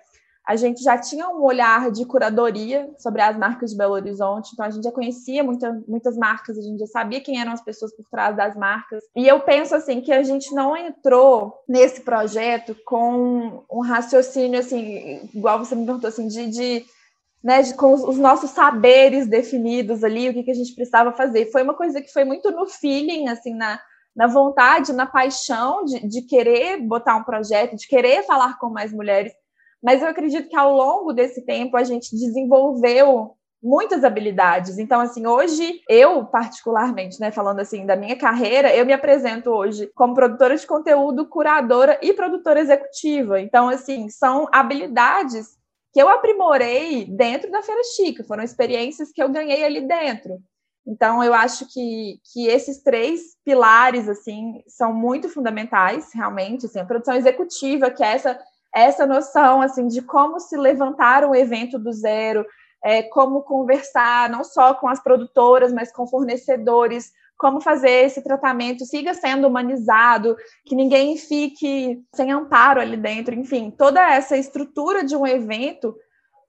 a 0.46 0.56
gente 0.56 0.82
já 0.82 0.98
tinha 0.98 1.28
um 1.28 1.42
olhar 1.42 1.90
de 1.90 2.04
curadoria 2.04 2.90
sobre 2.98 3.22
as 3.22 3.36
marcas 3.36 3.70
de 3.70 3.76
Belo 3.76 3.94
Horizonte, 3.94 4.50
então 4.52 4.66
a 4.66 4.70
gente 4.70 4.84
já 4.84 4.90
conhecia 4.90 5.44
muita, 5.44 5.80
muitas 5.86 6.16
marcas, 6.16 6.58
a 6.58 6.62
gente 6.62 6.80
já 6.80 6.86
sabia 6.86 7.20
quem 7.20 7.40
eram 7.40 7.52
as 7.52 7.62
pessoas 7.62 7.94
por 7.94 8.04
trás 8.10 8.36
das 8.36 8.56
marcas. 8.56 9.04
E 9.14 9.26
eu 9.26 9.40
penso 9.40 9.74
assim 9.74 10.00
que 10.00 10.12
a 10.12 10.22
gente 10.22 10.52
não 10.52 10.76
entrou 10.76 11.62
nesse 11.68 12.00
projeto 12.00 12.76
com 12.84 13.64
um 13.70 13.80
raciocínio 13.80 14.58
assim, 14.58 15.28
igual 15.32 15.58
você 15.58 15.76
me 15.76 15.86
perguntou 15.86 16.08
assim, 16.08 16.26
de, 16.26 16.50
de 16.50 16.84
né, 17.42 17.62
de, 17.62 17.74
com 17.74 17.92
os 17.92 18.18
nossos 18.18 18.50
saberes 18.50 19.26
definidos 19.26 20.04
ali, 20.04 20.28
o 20.28 20.34
que, 20.34 20.44
que 20.44 20.50
a 20.50 20.54
gente 20.54 20.74
precisava 20.74 21.12
fazer. 21.12 21.50
Foi 21.50 21.62
uma 21.62 21.74
coisa 21.74 22.00
que 22.00 22.12
foi 22.12 22.24
muito 22.24 22.50
no 22.50 22.66
feeling, 22.66 23.28
assim, 23.28 23.54
na, 23.54 23.80
na 24.14 24.26
vontade, 24.26 24.92
na 24.92 25.06
paixão 25.06 25.84
de, 25.84 26.06
de 26.06 26.22
querer 26.22 26.80
botar 26.80 27.16
um 27.16 27.24
projeto, 27.24 27.76
de 27.76 27.88
querer 27.88 28.22
falar 28.24 28.58
com 28.58 28.70
mais 28.70 28.92
mulheres. 28.92 29.32
Mas 29.82 30.02
eu 30.02 30.08
acredito 30.08 30.48
que 30.48 30.56
ao 30.56 30.72
longo 30.72 31.12
desse 31.12 31.44
tempo 31.44 31.76
a 31.76 31.84
gente 31.84 32.10
desenvolveu 32.10 33.36
muitas 33.62 34.02
habilidades. 34.02 34.78
Então, 34.78 35.00
assim, 35.00 35.26
hoje 35.26 35.80
eu, 35.88 36.24
particularmente, 36.26 37.20
né, 37.20 37.30
falando 37.30 37.60
assim 37.60 37.86
da 37.86 37.94
minha 37.94 38.16
carreira, 38.16 38.74
eu 38.74 38.84
me 38.84 38.92
apresento 38.92 39.50
hoje 39.50 39.88
como 39.94 40.14
produtora 40.14 40.56
de 40.56 40.66
conteúdo, 40.66 41.28
curadora 41.28 41.98
e 42.02 42.12
produtora 42.12 42.60
executiva. 42.60 43.40
Então, 43.40 43.68
assim, 43.68 44.08
são 44.08 44.48
habilidades 44.52 45.56
que 45.92 46.02
eu 46.02 46.08
aprimorei 46.08 47.04
dentro 47.04 47.50
da 47.50 47.62
Feira 47.62 47.82
Chica, 47.94 48.24
foram 48.24 48.42
experiências 48.42 49.12
que 49.12 49.22
eu 49.22 49.28
ganhei 49.28 49.64
ali 49.64 49.82
dentro. 49.82 50.38
Então, 50.84 51.22
eu 51.22 51.32
acho 51.32 51.66
que, 51.72 52.18
que 52.32 52.48
esses 52.48 52.82
três 52.82 53.36
pilares, 53.44 54.08
assim, 54.08 54.62
são 54.66 54.92
muito 54.92 55.28
fundamentais, 55.28 56.10
realmente, 56.12 56.66
assim, 56.66 56.80
a 56.80 56.84
produção 56.84 57.14
executiva, 57.14 57.90
que 57.90 58.02
é 58.02 58.14
essa 58.14 58.36
essa 58.74 59.06
noção 59.06 59.60
assim 59.60 59.86
de 59.86 60.02
como 60.02 60.40
se 60.40 60.56
levantar 60.56 61.24
um 61.24 61.34
evento 61.34 61.78
do 61.78 61.92
zero, 61.92 62.44
é, 62.82 63.02
como 63.02 63.42
conversar 63.42 64.28
não 64.30 64.42
só 64.42 64.74
com 64.74 64.88
as 64.88 65.02
produtoras, 65.02 65.72
mas 65.72 65.92
com 65.92 66.06
fornecedores, 66.06 67.12
como 67.38 67.60
fazer 67.60 68.04
esse 68.06 68.22
tratamento 68.22 68.84
siga 68.84 69.14
sendo 69.14 69.48
humanizado, 69.48 70.36
que 70.64 70.74
ninguém 70.74 71.16
fique 71.16 72.00
sem 72.14 72.30
amparo 72.30 72.80
ali 72.80 72.96
dentro, 72.96 73.34
enfim, 73.34 73.70
toda 73.70 74.00
essa 74.00 74.36
estrutura 74.36 75.04
de 75.04 75.16
um 75.16 75.26
evento 75.26 75.94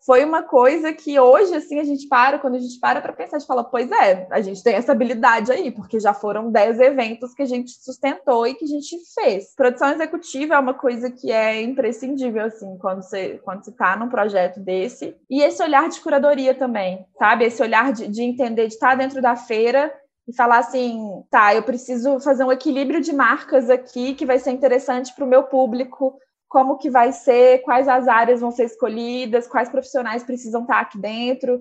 foi 0.05 0.25
uma 0.25 0.43
coisa 0.43 0.91
que 0.91 1.17
hoje, 1.19 1.55
assim, 1.55 1.79
a 1.79 1.83
gente 1.83 2.07
para, 2.07 2.37
quando 2.37 2.55
a 2.55 2.59
gente 2.59 2.79
para 2.79 3.01
para 3.01 3.13
pensar, 3.13 3.37
a 3.37 3.39
gente 3.39 3.47
fala, 3.47 3.63
pois 3.63 3.89
é, 3.91 4.27
a 4.29 4.41
gente 4.41 4.61
tem 4.61 4.75
essa 4.75 4.91
habilidade 4.91 5.51
aí, 5.51 5.71
porque 5.71 5.99
já 5.99 6.13
foram 6.13 6.51
10 6.51 6.79
eventos 6.81 7.33
que 7.33 7.41
a 7.41 7.45
gente 7.45 7.71
sustentou 7.71 8.45
e 8.45 8.53
que 8.53 8.65
a 8.65 8.67
gente 8.67 8.97
fez. 9.15 9.55
Produção 9.55 9.89
executiva 9.91 10.55
é 10.55 10.59
uma 10.59 10.73
coisa 10.73 11.09
que 11.09 11.31
é 11.31 11.61
imprescindível, 11.61 12.45
assim, 12.45 12.77
quando 12.79 13.01
você, 13.01 13.39
quando 13.43 13.63
você 13.63 13.71
tá 13.71 13.95
num 13.95 14.09
projeto 14.09 14.59
desse. 14.59 15.15
E 15.29 15.41
esse 15.41 15.63
olhar 15.63 15.87
de 15.87 16.01
curadoria 16.01 16.53
também, 16.53 17.05
sabe? 17.17 17.45
Esse 17.45 17.61
olhar 17.61 17.93
de, 17.93 18.07
de 18.07 18.23
entender, 18.23 18.67
de 18.67 18.73
estar 18.73 18.95
dentro 18.95 19.21
da 19.21 19.35
feira 19.35 19.93
e 20.27 20.35
falar 20.35 20.59
assim, 20.59 21.23
tá, 21.29 21.53
eu 21.53 21.63
preciso 21.63 22.19
fazer 22.19 22.43
um 22.43 22.51
equilíbrio 22.51 23.01
de 23.01 23.13
marcas 23.13 23.69
aqui 23.69 24.15
que 24.15 24.25
vai 24.25 24.39
ser 24.39 24.51
interessante 24.51 25.13
para 25.13 25.25
o 25.25 25.27
meu 25.27 25.43
público, 25.43 26.17
como 26.53 26.77
que 26.77 26.87
vai 26.87 27.11
ser, 27.11 27.63
quais 27.63 27.87
as 27.87 28.07
áreas 28.07 28.39
vão 28.39 28.51
ser 28.51 28.65
escolhidas, 28.65 29.47
quais 29.47 29.69
profissionais 29.69 30.21
precisam 30.21 30.61
estar 30.61 30.81
aqui 30.81 30.99
dentro. 30.99 31.59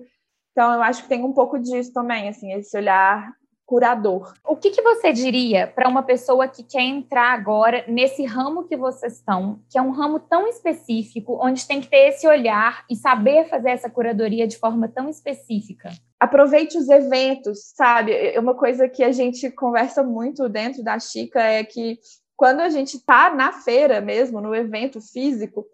Então, 0.51 0.71
eu 0.71 0.83
acho 0.83 1.01
que 1.01 1.09
tem 1.09 1.23
um 1.23 1.33
pouco 1.33 1.57
disso 1.57 1.91
também, 1.91 2.29
assim, 2.29 2.53
esse 2.53 2.77
olhar 2.77 3.33
curador. 3.65 4.35
O 4.45 4.55
que, 4.55 4.69
que 4.69 4.83
você 4.83 5.11
diria 5.11 5.65
para 5.65 5.89
uma 5.89 6.03
pessoa 6.03 6.47
que 6.47 6.61
quer 6.61 6.83
entrar 6.83 7.33
agora 7.33 7.83
nesse 7.87 8.23
ramo 8.23 8.65
que 8.65 8.77
vocês 8.77 9.13
estão, 9.13 9.61
que 9.67 9.79
é 9.79 9.81
um 9.81 9.89
ramo 9.89 10.19
tão 10.19 10.45
específico, 10.45 11.39
onde 11.41 11.65
tem 11.65 11.81
que 11.81 11.87
ter 11.87 12.09
esse 12.09 12.27
olhar 12.27 12.85
e 12.87 12.95
saber 12.95 13.49
fazer 13.49 13.71
essa 13.71 13.89
curadoria 13.89 14.45
de 14.45 14.59
forma 14.59 14.87
tão 14.87 15.09
específica? 15.09 15.89
Aproveite 16.19 16.77
os 16.77 16.87
eventos, 16.87 17.71
sabe? 17.75 18.11
É 18.11 18.39
uma 18.39 18.53
coisa 18.53 18.87
que 18.87 19.03
a 19.03 19.11
gente 19.11 19.49
conversa 19.49 20.03
muito 20.03 20.47
dentro 20.47 20.83
da 20.83 20.99
Chica 20.99 21.41
é 21.41 21.63
que 21.63 21.97
quando 22.35 22.61
a 22.61 22.69
gente 22.69 22.97
está 22.97 23.33
na 23.33 23.51
feira 23.51 24.01
mesmo, 24.01 24.41
no 24.41 24.55
evento 24.55 24.99
físico, 24.99 25.65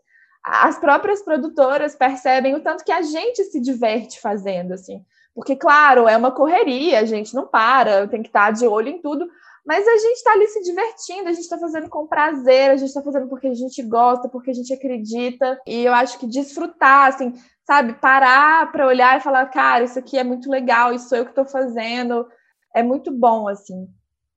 as 0.44 0.80
próprias 0.80 1.22
produtoras 1.22 1.96
percebem 1.96 2.56
o 2.56 2.62
tanto 2.62 2.84
que 2.84 2.92
a 2.92 3.02
gente 3.02 3.44
se 3.44 3.60
diverte 3.60 4.20
fazendo, 4.20 4.74
assim. 4.74 5.04
Porque, 5.34 5.56
claro, 5.56 6.08
é 6.08 6.18
uma 6.18 6.32
correria, 6.32 7.00
a 7.00 7.06
gente 7.06 7.34
não 7.36 7.48
para, 7.48 8.08
tem 8.08 8.22
que 8.22 8.30
estar 8.30 8.48
tá 8.48 8.52
de 8.52 8.68
olho 8.68 8.90
em 8.90 9.02
tudo, 9.02 9.30
mas 9.66 9.88
a 9.88 9.98
gente 9.98 10.18
está 10.18 10.32
ali 10.32 10.48
se 10.48 10.64
divertindo, 10.64 11.30
a 11.30 11.32
gente 11.32 11.44
está 11.44 11.58
fazendo 11.58 11.90
com 11.90 12.08
prazer, 12.08 12.72
a 12.72 12.76
gente 12.76 12.88
está 12.88 13.02
fazendo 13.02 13.28
porque 13.28 13.48
a 13.48 13.54
gente 13.54 13.82
gosta, 13.84 14.28
porque 14.28 14.50
a 14.50 14.54
gente 14.54 14.74
acredita. 14.74 15.62
E 15.68 15.86
eu 15.86 15.94
acho 15.94 16.18
que 16.18 16.26
desfrutar, 16.26 17.10
assim, 17.10 17.34
sabe, 17.66 17.94
parar 17.94 18.72
para 18.72 18.88
olhar 18.88 19.18
e 19.18 19.22
falar, 19.22 19.46
cara, 19.46 19.84
isso 19.84 20.00
aqui 20.00 20.18
é 20.18 20.24
muito 20.24 20.50
legal, 20.50 20.94
isso 20.94 21.10
sou 21.10 21.20
eu 21.20 21.26
que 21.26 21.32
estou 21.32 21.46
fazendo, 21.46 22.28
é 22.74 22.82
muito 22.82 23.12
bom, 23.12 23.48
assim. 23.48 23.88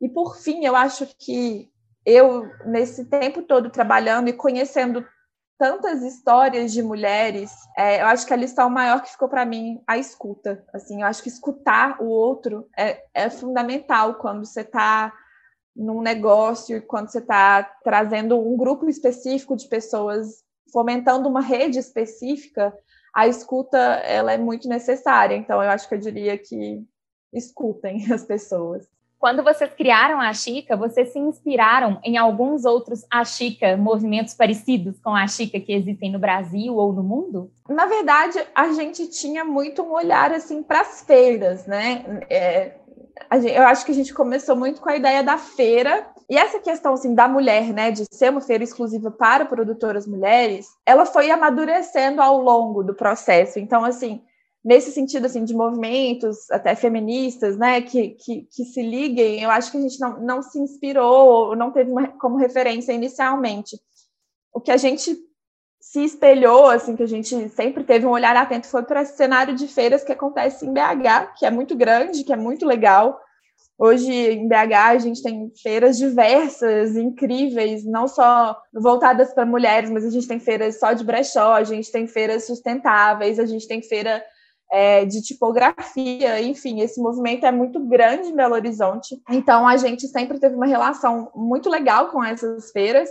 E 0.00 0.08
por 0.08 0.36
fim, 0.36 0.66
eu 0.66 0.76
acho 0.76 1.06
que 1.18 1.71
eu, 2.04 2.50
nesse 2.66 3.04
tempo 3.06 3.42
todo 3.42 3.70
trabalhando 3.70 4.28
e 4.28 4.32
conhecendo 4.32 5.06
tantas 5.58 6.02
histórias 6.02 6.72
de 6.72 6.82
mulheres, 6.82 7.52
é, 7.76 8.02
eu 8.02 8.06
acho 8.06 8.26
que 8.26 8.32
a 8.32 8.36
lição 8.36 8.68
maior 8.68 9.00
que 9.00 9.12
ficou 9.12 9.28
para 9.28 9.46
mim 9.46 9.80
a 9.86 9.96
escuta. 9.96 10.64
Assim, 10.72 11.02
eu 11.02 11.06
acho 11.06 11.22
que 11.22 11.28
escutar 11.28 12.02
o 12.02 12.06
outro 12.06 12.68
é, 12.76 13.04
é 13.14 13.30
fundamental 13.30 14.14
quando 14.14 14.44
você 14.44 14.62
está 14.62 15.12
num 15.74 16.02
negócio 16.02 16.76
e 16.76 16.80
quando 16.80 17.10
você 17.10 17.18
está 17.18 17.62
trazendo 17.84 18.38
um 18.38 18.56
grupo 18.56 18.88
específico 18.88 19.56
de 19.56 19.68
pessoas, 19.68 20.44
fomentando 20.72 21.28
uma 21.28 21.40
rede 21.40 21.78
específica, 21.78 22.76
a 23.14 23.28
escuta 23.28 23.78
ela 23.78 24.32
é 24.32 24.38
muito 24.38 24.68
necessária. 24.68 25.36
Então, 25.36 25.62
eu 25.62 25.70
acho 25.70 25.88
que 25.88 25.94
eu 25.94 25.98
diria 25.98 26.36
que 26.36 26.84
escutem 27.32 28.04
as 28.12 28.24
pessoas. 28.24 28.86
Quando 29.22 29.44
vocês 29.44 29.72
criaram 29.72 30.20
a 30.20 30.34
Chica, 30.34 30.76
vocês 30.76 31.12
se 31.12 31.18
inspiraram 31.20 32.00
em 32.02 32.16
alguns 32.16 32.64
outros 32.64 33.06
a 33.08 33.24
Chica, 33.24 33.76
movimentos 33.76 34.34
parecidos 34.34 34.98
com 34.98 35.14
a 35.14 35.28
Chica 35.28 35.60
que 35.60 35.72
existem 35.72 36.10
no 36.10 36.18
Brasil 36.18 36.74
ou 36.74 36.92
no 36.92 37.04
mundo? 37.04 37.48
Na 37.68 37.86
verdade, 37.86 38.44
a 38.52 38.72
gente 38.72 39.06
tinha 39.10 39.44
muito 39.44 39.80
um 39.80 39.92
olhar 39.92 40.32
assim 40.32 40.60
para 40.60 40.80
as 40.80 41.02
feiras, 41.02 41.68
né? 41.68 42.04
É, 42.28 42.72
gente, 43.34 43.54
eu 43.54 43.62
acho 43.62 43.86
que 43.86 43.92
a 43.92 43.94
gente 43.94 44.12
começou 44.12 44.56
muito 44.56 44.80
com 44.80 44.88
a 44.88 44.96
ideia 44.96 45.22
da 45.22 45.38
feira 45.38 46.04
e 46.28 46.36
essa 46.36 46.58
questão 46.58 46.94
assim 46.94 47.14
da 47.14 47.28
mulher, 47.28 47.72
né, 47.72 47.92
de 47.92 48.04
ser 48.10 48.30
uma 48.30 48.40
feira 48.40 48.64
exclusiva 48.64 49.08
para 49.08 49.44
produtoras 49.44 50.04
mulheres, 50.04 50.66
ela 50.84 51.06
foi 51.06 51.30
amadurecendo 51.30 52.20
ao 52.20 52.42
longo 52.42 52.82
do 52.82 52.92
processo. 52.92 53.60
Então, 53.60 53.84
assim, 53.84 54.20
nesse 54.64 54.92
sentido 54.92 55.26
assim 55.26 55.44
de 55.44 55.54
movimentos 55.54 56.50
até 56.50 56.74
feministas, 56.74 57.56
né, 57.56 57.80
que, 57.82 58.10
que, 58.10 58.42
que, 58.42 58.64
se 58.64 58.82
liguem, 58.82 59.42
eu 59.42 59.50
acho 59.50 59.72
que 59.72 59.78
a 59.78 59.80
gente 59.80 59.98
não, 59.98 60.20
não 60.20 60.42
se 60.42 60.58
inspirou, 60.58 61.56
não 61.56 61.72
teve 61.72 61.90
uma, 61.90 62.08
como 62.18 62.36
referência 62.36 62.92
inicialmente. 62.92 63.76
O 64.52 64.60
que 64.60 64.70
a 64.70 64.76
gente 64.76 65.16
se 65.80 66.04
espelhou, 66.04 66.70
assim, 66.70 66.94
que 66.94 67.02
a 67.02 67.08
gente 67.08 67.48
sempre 67.48 67.82
teve 67.82 68.06
um 68.06 68.10
olhar 68.10 68.36
atento 68.36 68.68
foi 68.68 68.84
para 68.84 69.02
esse 69.02 69.16
cenário 69.16 69.54
de 69.54 69.66
feiras 69.66 70.04
que 70.04 70.12
acontece 70.12 70.64
em 70.64 70.72
BH, 70.72 71.34
que 71.36 71.44
é 71.44 71.50
muito 71.50 71.74
grande, 71.74 72.22
que 72.22 72.32
é 72.32 72.36
muito 72.36 72.64
legal. 72.64 73.20
Hoje 73.76 74.12
em 74.12 74.46
BH 74.46 74.74
a 74.74 74.98
gente 74.98 75.22
tem 75.22 75.50
feiras 75.60 75.98
diversas, 75.98 76.96
incríveis, 76.96 77.84
não 77.84 78.06
só 78.06 78.56
voltadas 78.72 79.34
para 79.34 79.44
mulheres, 79.44 79.90
mas 79.90 80.04
a 80.04 80.10
gente 80.10 80.28
tem 80.28 80.38
feiras 80.38 80.78
só 80.78 80.92
de 80.92 81.02
brechó, 81.02 81.54
a 81.54 81.64
gente 81.64 81.90
tem 81.90 82.06
feiras 82.06 82.46
sustentáveis, 82.46 83.40
a 83.40 83.46
gente 83.46 83.66
tem 83.66 83.82
feira 83.82 84.22
é, 84.72 85.04
de 85.04 85.20
tipografia, 85.20 86.40
enfim, 86.40 86.80
esse 86.80 86.98
movimento 86.98 87.44
é 87.44 87.52
muito 87.52 87.78
grande 87.78 88.28
em 88.28 88.34
Belo 88.34 88.54
Horizonte. 88.54 89.20
Então 89.28 89.68
a 89.68 89.76
gente 89.76 90.08
sempre 90.08 90.40
teve 90.40 90.56
uma 90.56 90.64
relação 90.64 91.30
muito 91.34 91.68
legal 91.68 92.08
com 92.08 92.24
essas 92.24 92.70
feiras. 92.70 93.10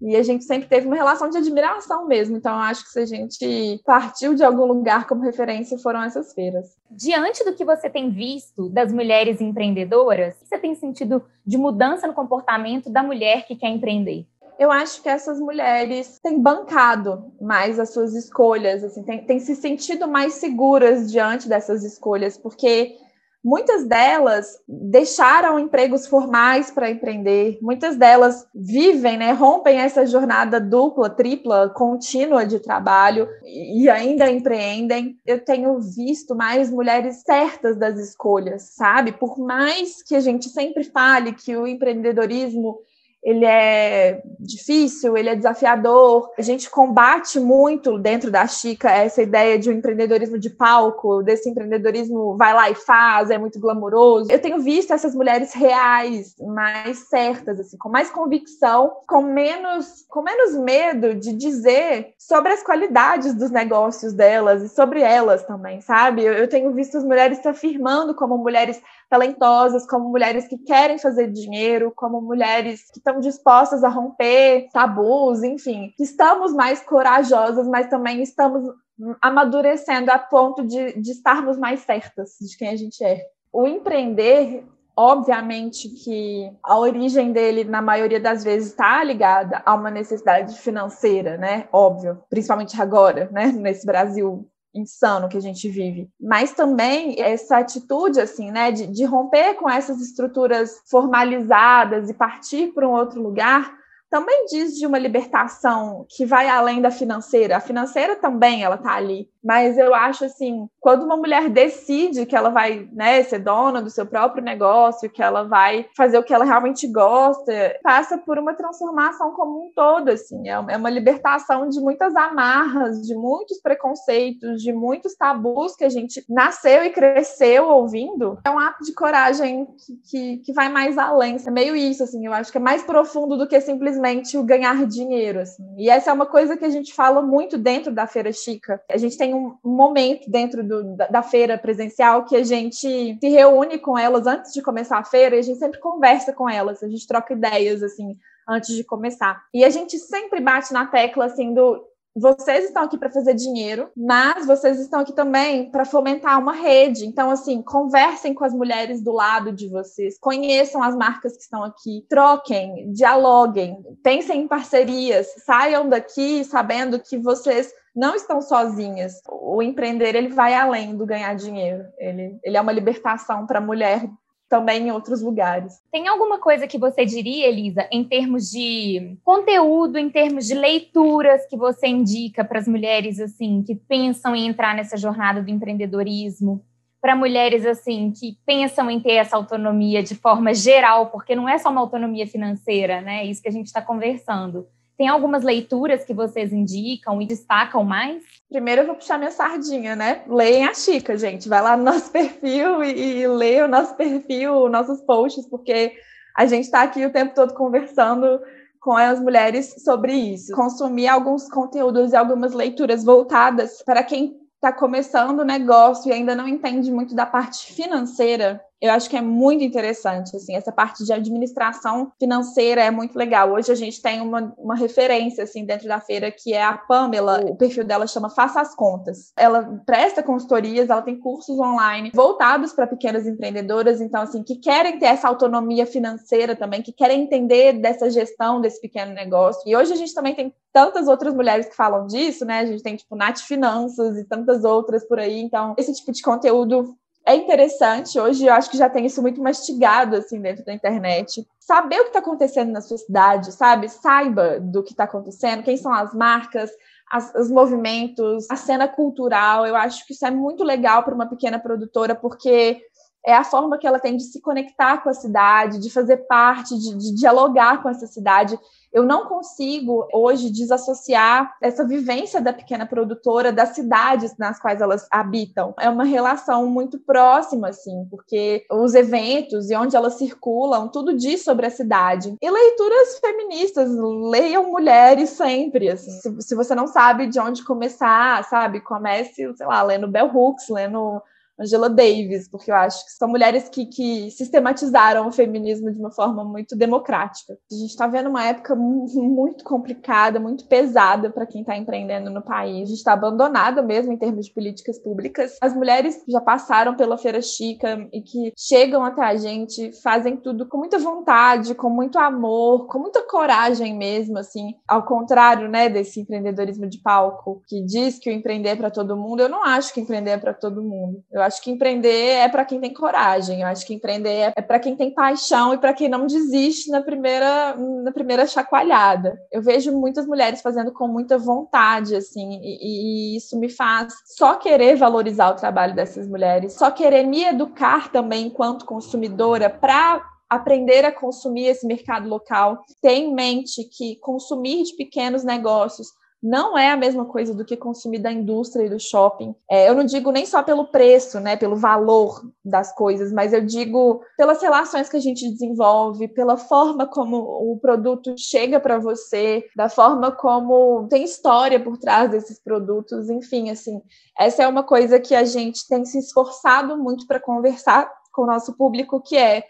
E 0.00 0.14
a 0.14 0.22
gente 0.22 0.44
sempre 0.44 0.68
teve 0.68 0.86
uma 0.86 0.94
relação 0.94 1.28
de 1.28 1.38
admiração 1.38 2.06
mesmo. 2.06 2.36
Então, 2.36 2.54
acho 2.54 2.84
que 2.84 2.90
se 2.90 3.00
a 3.00 3.06
gente 3.06 3.82
partiu 3.84 4.32
de 4.32 4.44
algum 4.44 4.64
lugar 4.64 5.08
como 5.08 5.24
referência, 5.24 5.76
foram 5.76 6.00
essas 6.04 6.32
feiras. 6.32 6.68
Diante 6.88 7.44
do 7.44 7.52
que 7.52 7.64
você 7.64 7.90
tem 7.90 8.08
visto 8.08 8.68
das 8.68 8.92
mulheres 8.92 9.40
empreendedoras, 9.40 10.36
o 10.36 10.38
que 10.38 10.46
você 10.46 10.58
tem 10.58 10.76
sentido 10.76 11.20
de 11.44 11.58
mudança 11.58 12.06
no 12.06 12.14
comportamento 12.14 12.88
da 12.88 13.02
mulher 13.02 13.44
que 13.44 13.56
quer 13.56 13.70
empreender? 13.70 14.24
Eu 14.58 14.72
acho 14.72 15.02
que 15.02 15.08
essas 15.08 15.38
mulheres 15.38 16.18
têm 16.20 16.42
bancado 16.42 17.32
mais 17.40 17.78
as 17.78 17.90
suas 17.90 18.14
escolhas, 18.14 18.82
assim, 18.82 19.04
têm, 19.04 19.24
têm 19.24 19.38
se 19.38 19.54
sentido 19.54 20.08
mais 20.08 20.34
seguras 20.34 21.10
diante 21.10 21.48
dessas 21.48 21.84
escolhas, 21.84 22.36
porque 22.36 22.96
muitas 23.42 23.86
delas 23.86 24.58
deixaram 24.66 25.60
empregos 25.60 26.08
formais 26.08 26.72
para 26.72 26.90
empreender, 26.90 27.56
muitas 27.62 27.96
delas 27.96 28.48
vivem, 28.52 29.16
né, 29.16 29.30
rompem 29.30 29.78
essa 29.78 30.04
jornada 30.04 30.60
dupla, 30.60 31.08
tripla, 31.08 31.70
contínua 31.70 32.44
de 32.44 32.58
trabalho 32.58 33.28
e 33.44 33.88
ainda 33.88 34.28
empreendem. 34.28 35.16
Eu 35.24 35.44
tenho 35.44 35.78
visto 35.78 36.34
mais 36.34 36.68
mulheres 36.68 37.22
certas 37.22 37.76
das 37.76 37.96
escolhas, 37.96 38.74
sabe? 38.74 39.12
Por 39.12 39.38
mais 39.38 40.02
que 40.02 40.16
a 40.16 40.20
gente 40.20 40.48
sempre 40.48 40.82
fale 40.82 41.32
que 41.32 41.56
o 41.56 41.64
empreendedorismo 41.64 42.80
ele 43.22 43.44
é 43.44 44.22
difícil, 44.38 45.16
ele 45.16 45.28
é 45.28 45.36
desafiador. 45.36 46.30
A 46.38 46.42
gente 46.42 46.70
combate 46.70 47.40
muito 47.40 47.98
dentro 47.98 48.30
da 48.30 48.46
Chica 48.46 48.90
essa 48.90 49.22
ideia 49.22 49.58
de 49.58 49.68
um 49.68 49.72
empreendedorismo 49.72 50.38
de 50.38 50.50
palco, 50.50 51.22
desse 51.22 51.48
empreendedorismo 51.48 52.36
vai 52.36 52.54
lá 52.54 52.70
e 52.70 52.74
faz, 52.74 53.30
é 53.30 53.38
muito 53.38 53.58
glamouroso. 53.58 54.30
Eu 54.30 54.40
tenho 54.40 54.60
visto 54.60 54.92
essas 54.92 55.14
mulheres 55.14 55.52
reais, 55.52 56.34
mais 56.40 57.08
certas, 57.08 57.58
assim, 57.60 57.76
com 57.76 57.88
mais 57.88 58.10
convicção, 58.10 58.92
com 59.06 59.22
menos, 59.22 60.04
com 60.08 60.22
menos 60.22 60.56
medo 60.56 61.14
de 61.14 61.32
dizer 61.32 62.14
sobre 62.18 62.52
as 62.52 62.62
qualidades 62.62 63.34
dos 63.34 63.50
negócios 63.50 64.12
delas 64.12 64.62
e 64.62 64.68
sobre 64.68 65.00
elas 65.00 65.44
também, 65.44 65.80
sabe? 65.80 66.24
Eu, 66.24 66.34
eu 66.34 66.48
tenho 66.48 66.72
visto 66.72 66.96
as 66.96 67.04
mulheres 67.04 67.38
se 67.38 67.48
afirmando 67.48 68.14
como 68.14 68.38
mulheres 68.38 68.80
talentosas, 69.08 69.86
como 69.86 70.08
mulheres 70.08 70.46
que 70.46 70.58
querem 70.58 70.98
fazer 70.98 71.30
dinheiro, 71.30 71.92
como 71.94 72.20
mulheres 72.20 72.90
que 72.90 72.98
estão 72.98 73.20
dispostas 73.20 73.82
a 73.82 73.88
romper 73.88 74.68
tabus, 74.72 75.42
enfim, 75.42 75.92
que 75.96 76.02
estamos 76.02 76.52
mais 76.52 76.80
corajosas, 76.82 77.66
mas 77.66 77.88
também 77.88 78.22
estamos 78.22 78.74
amadurecendo 79.20 80.10
a 80.10 80.18
ponto 80.18 80.64
de, 80.64 81.00
de 81.00 81.12
estarmos 81.12 81.56
mais 81.56 81.80
certas 81.80 82.36
de 82.40 82.56
quem 82.56 82.68
a 82.68 82.76
gente 82.76 83.02
é. 83.04 83.24
O 83.52 83.66
empreender 83.66 84.64
Obviamente 85.00 85.88
que 85.90 86.50
a 86.60 86.76
origem 86.76 87.30
dele, 87.30 87.62
na 87.62 87.80
maioria 87.80 88.18
das 88.18 88.42
vezes, 88.42 88.70
está 88.70 89.04
ligada 89.04 89.62
a 89.64 89.76
uma 89.76 89.92
necessidade 89.92 90.58
financeira, 90.58 91.36
né? 91.36 91.68
Óbvio, 91.72 92.20
principalmente 92.28 92.82
agora, 92.82 93.28
né? 93.30 93.46
Nesse 93.46 93.86
Brasil 93.86 94.50
insano 94.74 95.28
que 95.28 95.36
a 95.36 95.40
gente 95.40 95.68
vive, 95.68 96.08
mas 96.20 96.52
também 96.52 97.20
essa 97.20 97.58
atitude 97.58 98.20
assim, 98.20 98.50
né, 98.50 98.70
de, 98.70 98.86
de 98.86 99.04
romper 99.04 99.54
com 99.54 99.68
essas 99.68 100.00
estruturas 100.00 100.80
formalizadas 100.90 102.08
e 102.08 102.14
partir 102.14 102.72
para 102.72 102.88
um 102.88 102.92
outro 102.92 103.20
lugar, 103.22 103.76
também 104.10 104.46
diz 104.46 104.76
de 104.78 104.86
uma 104.86 104.98
libertação 104.98 106.06
que 106.08 106.24
vai 106.24 106.48
além 106.48 106.80
da 106.80 106.90
financeira. 106.90 107.58
A 107.58 107.60
financeira 107.60 108.16
também 108.16 108.62
ela 108.62 108.78
tá 108.78 108.94
ali, 108.94 109.28
mas 109.48 109.78
eu 109.78 109.94
acho 109.94 110.26
assim, 110.26 110.68
quando 110.78 111.04
uma 111.04 111.16
mulher 111.16 111.48
decide 111.48 112.26
que 112.26 112.36
ela 112.36 112.50
vai, 112.50 112.86
né, 112.92 113.22
ser 113.22 113.38
dona 113.38 113.80
do 113.80 113.88
seu 113.88 114.04
próprio 114.04 114.44
negócio, 114.44 115.08
que 115.08 115.22
ela 115.22 115.42
vai 115.42 115.86
fazer 115.96 116.18
o 116.18 116.22
que 116.22 116.34
ela 116.34 116.44
realmente 116.44 116.86
gosta, 116.86 117.74
passa 117.82 118.18
por 118.18 118.38
uma 118.38 118.52
transformação 118.52 119.32
como 119.32 119.64
um 119.64 119.72
todo, 119.74 120.10
assim, 120.10 120.50
é, 120.50 120.52
é 120.52 120.76
uma 120.76 120.90
libertação 120.90 121.66
de 121.66 121.80
muitas 121.80 122.14
amarras, 122.14 123.00
de 123.06 123.14
muitos 123.14 123.58
preconceitos, 123.62 124.60
de 124.62 124.70
muitos 124.70 125.14
tabus 125.14 125.74
que 125.74 125.84
a 125.84 125.88
gente 125.88 126.22
nasceu 126.28 126.84
e 126.84 126.90
cresceu 126.90 127.70
ouvindo. 127.70 128.38
É 128.44 128.50
um 128.50 128.58
ato 128.58 128.84
de 128.84 128.92
coragem 128.92 129.66
que, 129.78 129.96
que, 130.10 130.36
que 130.44 130.52
vai 130.52 130.68
mais 130.68 130.98
além. 130.98 131.38
É 131.46 131.50
meio 131.50 131.74
isso, 131.74 132.02
assim, 132.02 132.26
eu 132.26 132.34
acho 132.34 132.52
que 132.52 132.58
é 132.58 132.60
mais 132.60 132.82
profundo 132.82 133.38
do 133.38 133.48
que 133.48 133.58
simplesmente 133.62 134.36
o 134.36 134.42
ganhar 134.42 134.84
dinheiro, 134.86 135.40
assim. 135.40 135.64
E 135.78 135.88
essa 135.88 136.10
é 136.10 136.12
uma 136.12 136.26
coisa 136.26 136.54
que 136.54 136.66
a 136.66 136.70
gente 136.70 136.92
fala 136.92 137.22
muito 137.22 137.56
dentro 137.56 137.90
da 137.90 138.06
Feira 138.06 138.30
Chica. 138.30 138.78
A 138.90 138.98
gente 138.98 139.16
tem 139.16 139.37
um, 139.38 139.56
momento 139.62 140.30
dentro 140.30 140.66
do, 140.66 140.96
da, 140.96 141.06
da, 141.06 141.22
feira 141.22 141.56
presencial 141.56 142.24
que 142.24 142.36
a 142.36 142.42
gente 142.42 143.18
se 143.18 143.28
reúne 143.28 143.78
com 143.78 143.96
elas 143.96 144.26
antes 144.26 144.52
de 144.52 144.62
começar 144.62 144.98
a 144.98 145.04
feira 145.04 145.36
e 145.36 145.38
a 145.38 145.42
gente 145.42 145.58
sempre 145.58 145.80
conversa 145.80 146.32
com 146.32 146.48
elas, 146.48 146.82
a 146.82 146.88
gente 146.88 147.06
troca 147.06 147.34
ideias, 147.34 147.82
assim, 147.82 148.16
antes 148.48 148.74
de 148.74 148.82
começar. 148.84 149.44
E 149.52 149.64
a 149.64 149.70
gente 149.70 149.98
sempre 149.98 150.40
bate 150.40 150.72
na 150.72 150.86
tecla, 150.86 151.26
assim, 151.26 151.54
do 151.54 151.82
vocês 152.18 152.64
estão 152.66 152.82
aqui 152.82 152.98
para 152.98 153.10
fazer 153.10 153.34
dinheiro, 153.34 153.90
mas 153.96 154.46
vocês 154.46 154.80
estão 154.80 155.00
aqui 155.00 155.12
também 155.12 155.70
para 155.70 155.84
fomentar 155.84 156.38
uma 156.38 156.52
rede. 156.52 157.06
Então, 157.06 157.30
assim, 157.30 157.62
conversem 157.62 158.34
com 158.34 158.44
as 158.44 158.52
mulheres 158.52 159.02
do 159.02 159.12
lado 159.12 159.52
de 159.52 159.68
vocês, 159.68 160.18
conheçam 160.18 160.82
as 160.82 160.96
marcas 160.96 161.36
que 161.36 161.42
estão 161.42 161.62
aqui, 161.62 162.04
troquem, 162.08 162.92
dialoguem, 162.92 163.78
pensem 164.02 164.42
em 164.42 164.48
parcerias, 164.48 165.26
saiam 165.44 165.88
daqui 165.88 166.44
sabendo 166.44 166.98
que 166.98 167.18
vocês 167.18 167.72
não 167.94 168.14
estão 168.14 168.40
sozinhas. 168.40 169.20
O 169.28 169.62
empreender 169.62 170.14
ele 170.14 170.28
vai 170.28 170.54
além 170.54 170.96
do 170.96 171.04
ganhar 171.04 171.34
dinheiro. 171.34 171.84
Ele, 171.98 172.38
ele 172.44 172.56
é 172.56 172.60
uma 172.60 172.72
libertação 172.72 173.46
para 173.46 173.58
a 173.58 173.62
mulher 173.62 174.08
também 174.48 174.88
em 174.88 174.90
outros 174.90 175.20
lugares. 175.20 175.80
Tem 175.92 176.08
alguma 176.08 176.38
coisa 176.38 176.66
que 176.66 176.78
você 176.78 177.04
diria, 177.04 177.46
Elisa, 177.46 177.86
em 177.92 178.02
termos 178.02 178.50
de 178.50 179.18
conteúdo, 179.22 179.98
em 179.98 180.08
termos 180.08 180.46
de 180.46 180.54
leituras 180.54 181.46
que 181.46 181.56
você 181.56 181.86
indica 181.86 182.44
para 182.44 182.58
as 182.58 182.66
mulheres 182.66 183.20
assim 183.20 183.62
que 183.62 183.74
pensam 183.74 184.34
em 184.34 184.46
entrar 184.46 184.74
nessa 184.74 184.96
jornada 184.96 185.42
do 185.42 185.50
empreendedorismo? 185.50 186.64
Para 187.00 187.14
mulheres 187.14 187.64
assim 187.64 188.10
que 188.10 188.36
pensam 188.44 188.90
em 188.90 188.98
ter 188.98 189.12
essa 189.12 189.36
autonomia 189.36 190.02
de 190.02 190.14
forma 190.14 190.52
geral, 190.52 191.10
porque 191.10 191.36
não 191.36 191.48
é 191.48 191.58
só 191.58 191.70
uma 191.70 191.80
autonomia 191.80 192.26
financeira, 192.26 193.00
né? 193.00 193.20
É 193.20 193.26
isso 193.26 193.42
que 193.42 193.48
a 193.48 193.52
gente 193.52 193.66
está 193.66 193.80
conversando. 193.80 194.66
Tem 194.98 195.06
algumas 195.06 195.44
leituras 195.44 196.04
que 196.04 196.12
vocês 196.12 196.52
indicam 196.52 197.22
e 197.22 197.26
destacam 197.26 197.84
mais? 197.84 198.20
Primeiro 198.48 198.82
eu 198.82 198.86
vou 198.86 198.96
puxar 198.96 199.16
minha 199.16 199.30
sardinha, 199.30 199.94
né? 199.94 200.24
Leem 200.26 200.66
a 200.66 200.74
Chica, 200.74 201.16
gente. 201.16 201.48
Vai 201.48 201.62
lá 201.62 201.76
no 201.76 201.84
nosso 201.84 202.10
perfil 202.12 202.82
e, 202.82 203.20
e 203.20 203.28
lê 203.28 203.62
o 203.62 203.68
nosso 203.68 203.94
perfil, 203.94 204.68
nossos 204.68 205.00
posts, 205.02 205.46
porque 205.46 205.92
a 206.36 206.46
gente 206.46 206.64
está 206.64 206.82
aqui 206.82 207.06
o 207.06 207.12
tempo 207.12 207.32
todo 207.32 207.54
conversando 207.54 208.40
com 208.80 208.96
as 208.96 209.20
mulheres 209.20 209.82
sobre 209.84 210.12
isso. 210.12 210.52
Consumir 210.52 211.06
alguns 211.06 211.48
conteúdos 211.48 212.12
e 212.12 212.16
algumas 212.16 212.52
leituras 212.52 213.04
voltadas 213.04 213.80
para 213.84 214.02
quem 214.02 214.36
está 214.56 214.72
começando 214.72 215.38
o 215.38 215.44
negócio 215.44 216.10
e 216.10 216.12
ainda 216.12 216.34
não 216.34 216.48
entende 216.48 216.90
muito 216.90 217.14
da 217.14 217.24
parte 217.24 217.72
financeira, 217.72 218.60
eu 218.80 218.92
acho 218.92 219.10
que 219.10 219.16
é 219.16 219.20
muito 219.20 219.64
interessante, 219.64 220.36
assim, 220.36 220.54
essa 220.54 220.70
parte 220.70 221.04
de 221.04 221.12
administração 221.12 222.12
financeira 222.18 222.82
é 222.82 222.90
muito 222.90 223.16
legal. 223.16 223.52
Hoje 223.52 223.72
a 223.72 223.74
gente 223.74 224.00
tem 224.00 224.20
uma, 224.20 224.54
uma 224.56 224.76
referência, 224.76 225.44
assim, 225.44 225.64
dentro 225.64 225.88
da 225.88 226.00
feira, 226.00 226.30
que 226.30 226.52
é 226.52 226.62
a 226.62 226.76
Pamela, 226.76 227.44
o 227.44 227.56
perfil 227.56 227.84
dela 227.84 228.06
chama 228.06 228.30
Faça 228.30 228.60
as 228.60 228.74
Contas. 228.74 229.32
Ela 229.36 229.82
presta 229.84 230.22
consultorias, 230.22 230.90
ela 230.90 231.02
tem 231.02 231.18
cursos 231.18 231.58
online 231.58 232.12
voltados 232.14 232.72
para 232.72 232.86
pequenas 232.86 233.26
empreendedoras, 233.26 234.00
então, 234.00 234.22
assim, 234.22 234.42
que 234.42 234.56
querem 234.56 234.98
ter 234.98 235.06
essa 235.06 235.28
autonomia 235.28 235.84
financeira 235.84 236.54
também, 236.54 236.82
que 236.82 236.92
querem 236.92 237.22
entender 237.22 237.72
dessa 237.74 238.08
gestão 238.10 238.60
desse 238.60 238.80
pequeno 238.80 239.12
negócio. 239.12 239.62
E 239.66 239.76
hoje 239.76 239.92
a 239.92 239.96
gente 239.96 240.14
também 240.14 240.34
tem 240.34 240.54
tantas 240.72 241.08
outras 241.08 241.34
mulheres 241.34 241.66
que 241.66 241.74
falam 241.74 242.06
disso, 242.06 242.44
né? 242.44 242.60
A 242.60 242.66
gente 242.66 242.82
tem, 242.82 242.94
tipo, 242.94 243.16
Nath 243.16 243.40
Finanças 243.40 244.16
e 244.16 244.24
tantas 244.24 244.62
outras 244.64 245.04
por 245.04 245.18
aí, 245.18 245.40
então, 245.40 245.74
esse 245.76 245.92
tipo 245.92 246.12
de 246.12 246.22
conteúdo 246.22 246.96
é 247.28 247.36
interessante. 247.36 248.18
Hoje 248.18 248.46
eu 248.46 248.54
acho 248.54 248.70
que 248.70 248.78
já 248.78 248.88
tem 248.88 249.04
isso 249.04 249.20
muito 249.20 249.42
mastigado 249.42 250.16
assim 250.16 250.40
dentro 250.40 250.64
da 250.64 250.72
internet. 250.72 251.46
Saber 251.60 252.00
o 252.00 252.04
que 252.04 252.08
está 252.08 252.20
acontecendo 252.20 252.72
na 252.72 252.80
sua 252.80 252.96
cidade, 252.96 253.52
sabe? 253.52 253.90
Saiba 253.90 254.58
do 254.58 254.82
que 254.82 254.92
está 254.92 255.04
acontecendo, 255.04 255.62
quem 255.62 255.76
são 255.76 255.92
as 255.92 256.14
marcas, 256.14 256.70
as, 257.12 257.34
os 257.34 257.50
movimentos, 257.50 258.46
a 258.50 258.56
cena 258.56 258.88
cultural. 258.88 259.66
Eu 259.66 259.76
acho 259.76 260.06
que 260.06 260.14
isso 260.14 260.24
é 260.24 260.30
muito 260.30 260.64
legal 260.64 261.02
para 261.02 261.14
uma 261.14 261.28
pequena 261.28 261.58
produtora, 261.58 262.14
porque 262.14 262.80
é 263.26 263.34
a 263.34 263.44
forma 263.44 263.76
que 263.76 263.86
ela 263.86 263.98
tem 263.98 264.16
de 264.16 264.22
se 264.22 264.40
conectar 264.40 265.02
com 265.02 265.10
a 265.10 265.14
cidade, 265.14 265.80
de 265.80 265.90
fazer 265.90 266.16
parte, 266.28 266.78
de, 266.78 266.96
de 266.96 267.14
dialogar 267.14 267.82
com 267.82 267.90
essa 267.90 268.06
cidade. 268.06 268.58
Eu 268.92 269.04
não 269.04 269.26
consigo 269.26 270.06
hoje 270.12 270.50
desassociar 270.50 271.56
essa 271.60 271.84
vivência 271.84 272.40
da 272.40 272.52
pequena 272.52 272.86
produtora 272.86 273.52
das 273.52 273.70
cidades 273.70 274.36
nas 274.38 274.58
quais 274.60 274.80
elas 274.80 275.06
habitam. 275.10 275.74
É 275.78 275.88
uma 275.88 276.04
relação 276.04 276.66
muito 276.66 276.98
próxima, 276.98 277.68
assim, 277.68 278.06
porque 278.10 278.64
os 278.70 278.94
eventos 278.94 279.70
e 279.70 279.76
onde 279.76 279.96
elas 279.96 280.14
circulam, 280.14 280.88
tudo 280.88 281.16
diz 281.16 281.44
sobre 281.44 281.66
a 281.66 281.70
cidade. 281.70 282.36
E 282.40 282.50
leituras 282.50 283.18
feministas, 283.18 283.90
leiam 284.30 284.70
mulheres 284.70 285.30
sempre, 285.30 285.90
assim. 285.90 286.10
Se, 286.10 286.42
se 286.42 286.54
você 286.54 286.74
não 286.74 286.86
sabe 286.86 287.26
de 287.26 287.38
onde 287.38 287.64
começar, 287.64 288.42
sabe, 288.44 288.80
comece, 288.80 289.54
sei 289.54 289.66
lá, 289.66 289.82
lendo 289.82 290.08
Bell 290.08 290.30
Hooks, 290.34 290.68
lendo 290.68 291.22
Angela 291.60 291.90
Davis, 291.90 292.48
porque 292.48 292.70
eu 292.70 292.74
acho 292.74 293.04
que 293.04 293.12
são 293.12 293.28
mulheres 293.28 293.68
que, 293.68 293.86
que 293.86 294.30
sistematizaram 294.30 295.26
o 295.26 295.32
feminismo 295.32 295.90
de 295.90 295.98
uma 295.98 296.10
forma 296.10 296.44
muito 296.44 296.76
democrática. 296.76 297.54
A 297.70 297.74
gente 297.74 297.90
está 297.90 298.06
vendo 298.06 298.30
uma 298.30 298.44
época 298.44 298.74
muito 298.76 299.64
complicada, 299.64 300.38
muito 300.38 300.66
pesada 300.66 301.30
para 301.30 301.46
quem 301.46 301.62
está 301.62 301.76
empreendendo 301.76 302.30
no 302.30 302.42
país. 302.42 302.82
A 302.82 302.86
gente 302.86 302.98
está 302.98 303.12
abandonada 303.12 303.82
mesmo 303.82 304.12
em 304.12 304.16
termos 304.16 304.46
de 304.46 304.54
políticas 304.54 304.98
públicas. 304.98 305.56
As 305.60 305.74
mulheres 305.74 306.22
que 306.22 306.30
já 306.30 306.40
passaram 306.40 306.96
pela 306.96 307.18
Feira 307.18 307.42
Chica 307.42 308.06
e 308.12 308.22
que 308.22 308.52
chegam 308.56 309.04
até 309.04 309.22
a 309.22 309.36
gente 309.36 309.92
fazem 310.02 310.36
tudo 310.36 310.68
com 310.68 310.78
muita 310.78 310.98
vontade, 310.98 311.74
com 311.74 311.90
muito 311.90 312.18
amor, 312.18 312.86
com 312.86 312.98
muita 312.98 313.22
coragem 313.22 313.96
mesmo, 313.96 314.38
assim. 314.38 314.74
Ao 314.86 315.04
contrário, 315.04 315.68
né, 315.68 315.88
desse 315.88 316.20
empreendedorismo 316.20 316.86
de 316.86 317.00
palco 317.00 317.62
que 317.66 317.84
diz 317.84 318.18
que 318.18 318.30
o 318.30 318.32
empreender 318.32 318.70
é 318.70 318.76
para 318.76 318.90
todo 318.90 319.16
mundo, 319.16 319.40
eu 319.40 319.48
não 319.48 319.64
acho 319.64 319.92
que 319.92 320.00
empreender 320.00 320.30
é 320.30 320.38
para 320.38 320.54
todo 320.54 320.82
mundo. 320.82 321.22
Eu 321.30 321.42
acho 321.48 321.62
que 321.62 321.70
empreender 321.70 322.36
é 322.36 322.48
para 322.48 322.64
quem 322.64 322.80
tem 322.80 322.92
coragem, 322.92 323.62
eu 323.62 323.66
acho 323.66 323.86
que 323.86 323.94
empreender 323.94 324.52
é 324.56 324.62
para 324.62 324.78
quem 324.78 324.94
tem 324.94 325.12
paixão 325.12 325.74
e 325.74 325.78
para 325.78 325.92
quem 325.92 326.08
não 326.08 326.26
desiste 326.26 326.90
na 326.90 327.02
primeira, 327.02 327.74
na 327.76 328.12
primeira 328.12 328.46
chacoalhada. 328.46 329.38
Eu 329.50 329.60
vejo 329.60 329.92
muitas 329.92 330.26
mulheres 330.26 330.60
fazendo 330.60 330.92
com 330.92 331.08
muita 331.08 331.36
vontade, 331.36 332.14
assim, 332.14 332.60
e, 332.62 333.34
e 333.34 333.36
isso 333.36 333.58
me 333.58 333.68
faz 333.68 334.14
só 334.24 334.54
querer 334.54 334.96
valorizar 334.96 335.50
o 335.50 335.56
trabalho 335.56 335.94
dessas 335.94 336.28
mulheres, 336.28 336.74
só 336.74 336.90
querer 336.90 337.24
me 337.24 337.44
educar 337.44 338.12
também 338.12 338.46
enquanto 338.46 338.84
consumidora 338.84 339.68
para 339.68 340.22
aprender 340.48 341.04
a 341.04 341.12
consumir 341.12 341.66
esse 341.66 341.86
mercado 341.86 342.28
local, 342.28 342.82
ter 343.02 343.12
em 343.12 343.34
mente 343.34 343.84
que 343.84 344.16
consumir 344.16 344.82
de 344.84 344.96
pequenos 344.96 345.44
negócios 345.44 346.08
não 346.42 346.78
é 346.78 346.90
a 346.90 346.96
mesma 346.96 347.24
coisa 347.24 347.52
do 347.52 347.64
que 347.64 347.76
consumir 347.76 348.20
da 348.20 348.30
indústria 348.30 348.84
e 348.84 348.90
do 348.90 349.00
shopping. 349.00 349.54
É, 349.68 349.88
eu 349.88 349.94
não 349.94 350.04
digo 350.04 350.30
nem 350.30 350.46
só 350.46 350.62
pelo 350.62 350.86
preço, 350.86 351.40
né, 351.40 351.56
pelo 351.56 351.76
valor 351.76 352.40
das 352.64 352.94
coisas, 352.94 353.32
mas 353.32 353.52
eu 353.52 353.64
digo 353.64 354.22
pelas 354.36 354.62
relações 354.62 355.08
que 355.08 355.16
a 355.16 355.20
gente 355.20 355.50
desenvolve, 355.50 356.28
pela 356.28 356.56
forma 356.56 357.06
como 357.06 357.36
o 357.38 357.78
produto 357.80 358.34
chega 358.38 358.78
para 358.78 358.98
você, 358.98 359.64
da 359.76 359.88
forma 359.88 360.30
como 360.30 361.08
tem 361.08 361.24
história 361.24 361.82
por 361.82 361.98
trás 361.98 362.30
desses 362.30 362.62
produtos, 362.62 363.28
enfim, 363.28 363.70
assim, 363.70 364.00
essa 364.38 364.62
é 364.62 364.68
uma 364.68 364.84
coisa 364.84 365.18
que 365.18 365.34
a 365.34 365.44
gente 365.44 365.88
tem 365.88 366.04
se 366.04 366.18
esforçado 366.18 366.96
muito 366.96 367.26
para 367.26 367.40
conversar 367.40 368.12
com 368.32 368.42
o 368.42 368.46
nosso 368.46 368.76
público, 368.76 369.20
que 369.20 369.36
é 369.36 369.64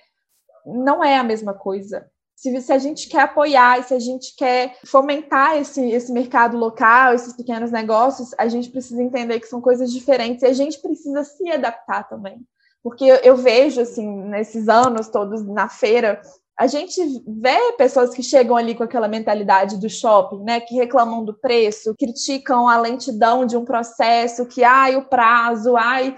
não 0.67 1.03
é 1.03 1.17
a 1.17 1.25
mesma 1.25 1.55
coisa 1.55 2.07
se, 2.39 2.61
se, 2.61 2.73
a 2.73 2.79
gente 2.79 3.09
quer 3.09 3.23
apoiar 3.23 3.81
e 3.81 3.83
se 3.83 3.93
a 3.93 3.99
gente 3.99 4.37
quer 4.37 4.79
fomentar 4.87 5.57
esse, 5.57 5.85
esse 5.91 6.13
mercado 6.13 6.57
local, 6.57 7.13
esses 7.13 7.33
pequenos 7.33 7.73
negócios, 7.73 8.31
a 8.39 8.47
gente 8.47 8.71
precisa 8.71 9.03
entender 9.03 9.41
que 9.41 9.49
são 9.49 9.61
coisas 9.61 9.93
diferentes 9.93 10.45
e 10.45 10.47
a 10.47 10.53
gente 10.53 10.81
precisa 10.81 11.25
se 11.25 11.51
adaptar 11.51 12.09
também. 12.09 12.39
Porque 12.81 13.03
eu, 13.03 13.17
eu 13.17 13.37
vejo, 13.37 13.81
assim, 13.81 14.07
nesses 14.07 14.69
anos 14.69 15.09
todos 15.09 15.45
na 15.45 15.69
feira, 15.69 16.23
a 16.57 16.69
gente 16.69 17.01
vê 17.27 17.73
pessoas 17.77 18.15
que 18.15 18.23
chegam 18.23 18.57
ali 18.57 18.73
com 18.77 18.85
aquela 18.85 19.09
mentalidade 19.09 19.77
do 19.77 19.91
shopping, 19.91 20.45
né, 20.45 20.61
que 20.61 20.77
reclamam 20.77 21.25
do 21.25 21.35
preço, 21.35 21.93
criticam 21.99 22.69
a 22.69 22.79
lentidão 22.81 23.45
de 23.45 23.57
um 23.57 23.65
processo, 23.65 24.47
que 24.47 24.63
ai 24.63 24.95
o 24.95 25.09
prazo, 25.09 25.77
ai 25.77 26.17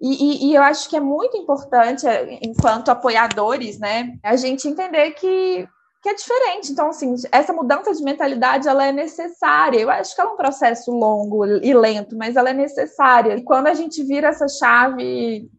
e, 0.00 0.46
e, 0.46 0.50
e, 0.50 0.54
eu 0.54 0.62
acho 0.62 0.88
que 0.88 0.96
é 0.96 1.00
muito 1.00 1.36
importante, 1.36 2.06
eh, 2.06 2.38
enquanto 2.42 2.88
apoiadores, 2.88 3.78
né, 3.78 4.16
a 4.22 4.34
gente 4.34 4.66
entender 4.66 5.10
que, 5.10 5.68
que 6.02 6.08
é 6.08 6.14
diferente. 6.14 6.72
Então, 6.72 6.88
assim, 6.88 7.14
essa 7.30 7.52
mudança 7.52 7.94
de 7.94 8.02
mentalidade 8.02 8.66
ela 8.66 8.86
é 8.86 8.92
necessária. 8.92 9.78
Eu 9.78 9.90
acho 9.90 10.14
que 10.14 10.20
é 10.22 10.24
um 10.24 10.36
processo 10.36 10.90
longo 10.90 11.44
e 11.44 11.74
lento, 11.74 12.16
mas 12.16 12.36
ela 12.36 12.48
é 12.48 12.54
necessária. 12.54 13.36
E 13.36 13.42
quando 13.42 13.66
a 13.66 13.74
gente 13.74 14.02
vira 14.02 14.28
essa 14.28 14.48
chave 14.48 15.50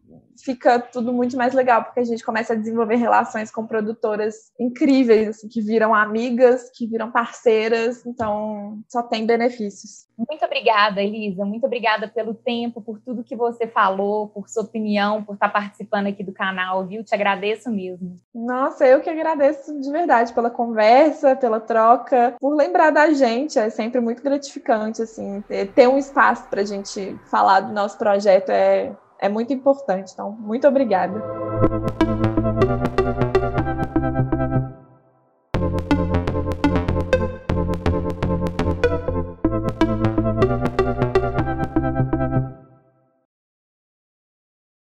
fica 0.42 0.78
tudo 0.78 1.12
muito 1.12 1.36
mais 1.36 1.54
legal, 1.54 1.84
porque 1.84 2.00
a 2.00 2.04
gente 2.04 2.24
começa 2.24 2.52
a 2.52 2.56
desenvolver 2.56 2.96
relações 2.96 3.50
com 3.50 3.66
produtoras 3.66 4.52
incríveis, 4.58 5.28
assim, 5.28 5.48
que 5.48 5.60
viram 5.60 5.94
amigas, 5.94 6.70
que 6.70 6.86
viram 6.86 7.10
parceiras, 7.10 8.04
então 8.04 8.80
só 8.88 9.02
tem 9.02 9.24
benefícios. 9.24 10.06
Muito 10.28 10.44
obrigada, 10.44 11.02
Elisa. 11.02 11.44
Muito 11.44 11.64
obrigada 11.64 12.06
pelo 12.06 12.34
tempo, 12.34 12.80
por 12.80 13.00
tudo 13.00 13.24
que 13.24 13.34
você 13.34 13.66
falou, 13.66 14.28
por 14.28 14.48
sua 14.48 14.62
opinião, 14.62 15.22
por 15.22 15.34
estar 15.34 15.48
participando 15.48 16.08
aqui 16.08 16.22
do 16.22 16.32
canal, 16.32 16.86
viu? 16.86 17.02
Te 17.02 17.14
agradeço 17.14 17.70
mesmo. 17.70 18.16
Nossa, 18.34 18.86
eu 18.86 19.00
que 19.00 19.10
agradeço 19.10 19.80
de 19.80 19.90
verdade 19.90 20.32
pela 20.32 20.50
conversa, 20.50 21.34
pela 21.34 21.60
troca, 21.60 22.36
por 22.38 22.54
lembrar 22.54 22.90
da 22.90 23.12
gente. 23.12 23.58
É 23.58 23.70
sempre 23.70 24.00
muito 24.00 24.22
gratificante, 24.22 25.02
assim, 25.02 25.42
ter 25.74 25.88
um 25.88 25.98
espaço 25.98 26.48
para 26.48 26.60
a 26.60 26.66
gente 26.66 27.18
falar 27.30 27.60
do 27.60 27.72
nosso 27.72 27.98
projeto 27.98 28.50
é 28.50 28.92
é 29.22 29.28
muito 29.28 29.52
importante. 29.52 30.12
Então, 30.12 30.32
muito 30.32 30.66
obrigada. 30.66 31.22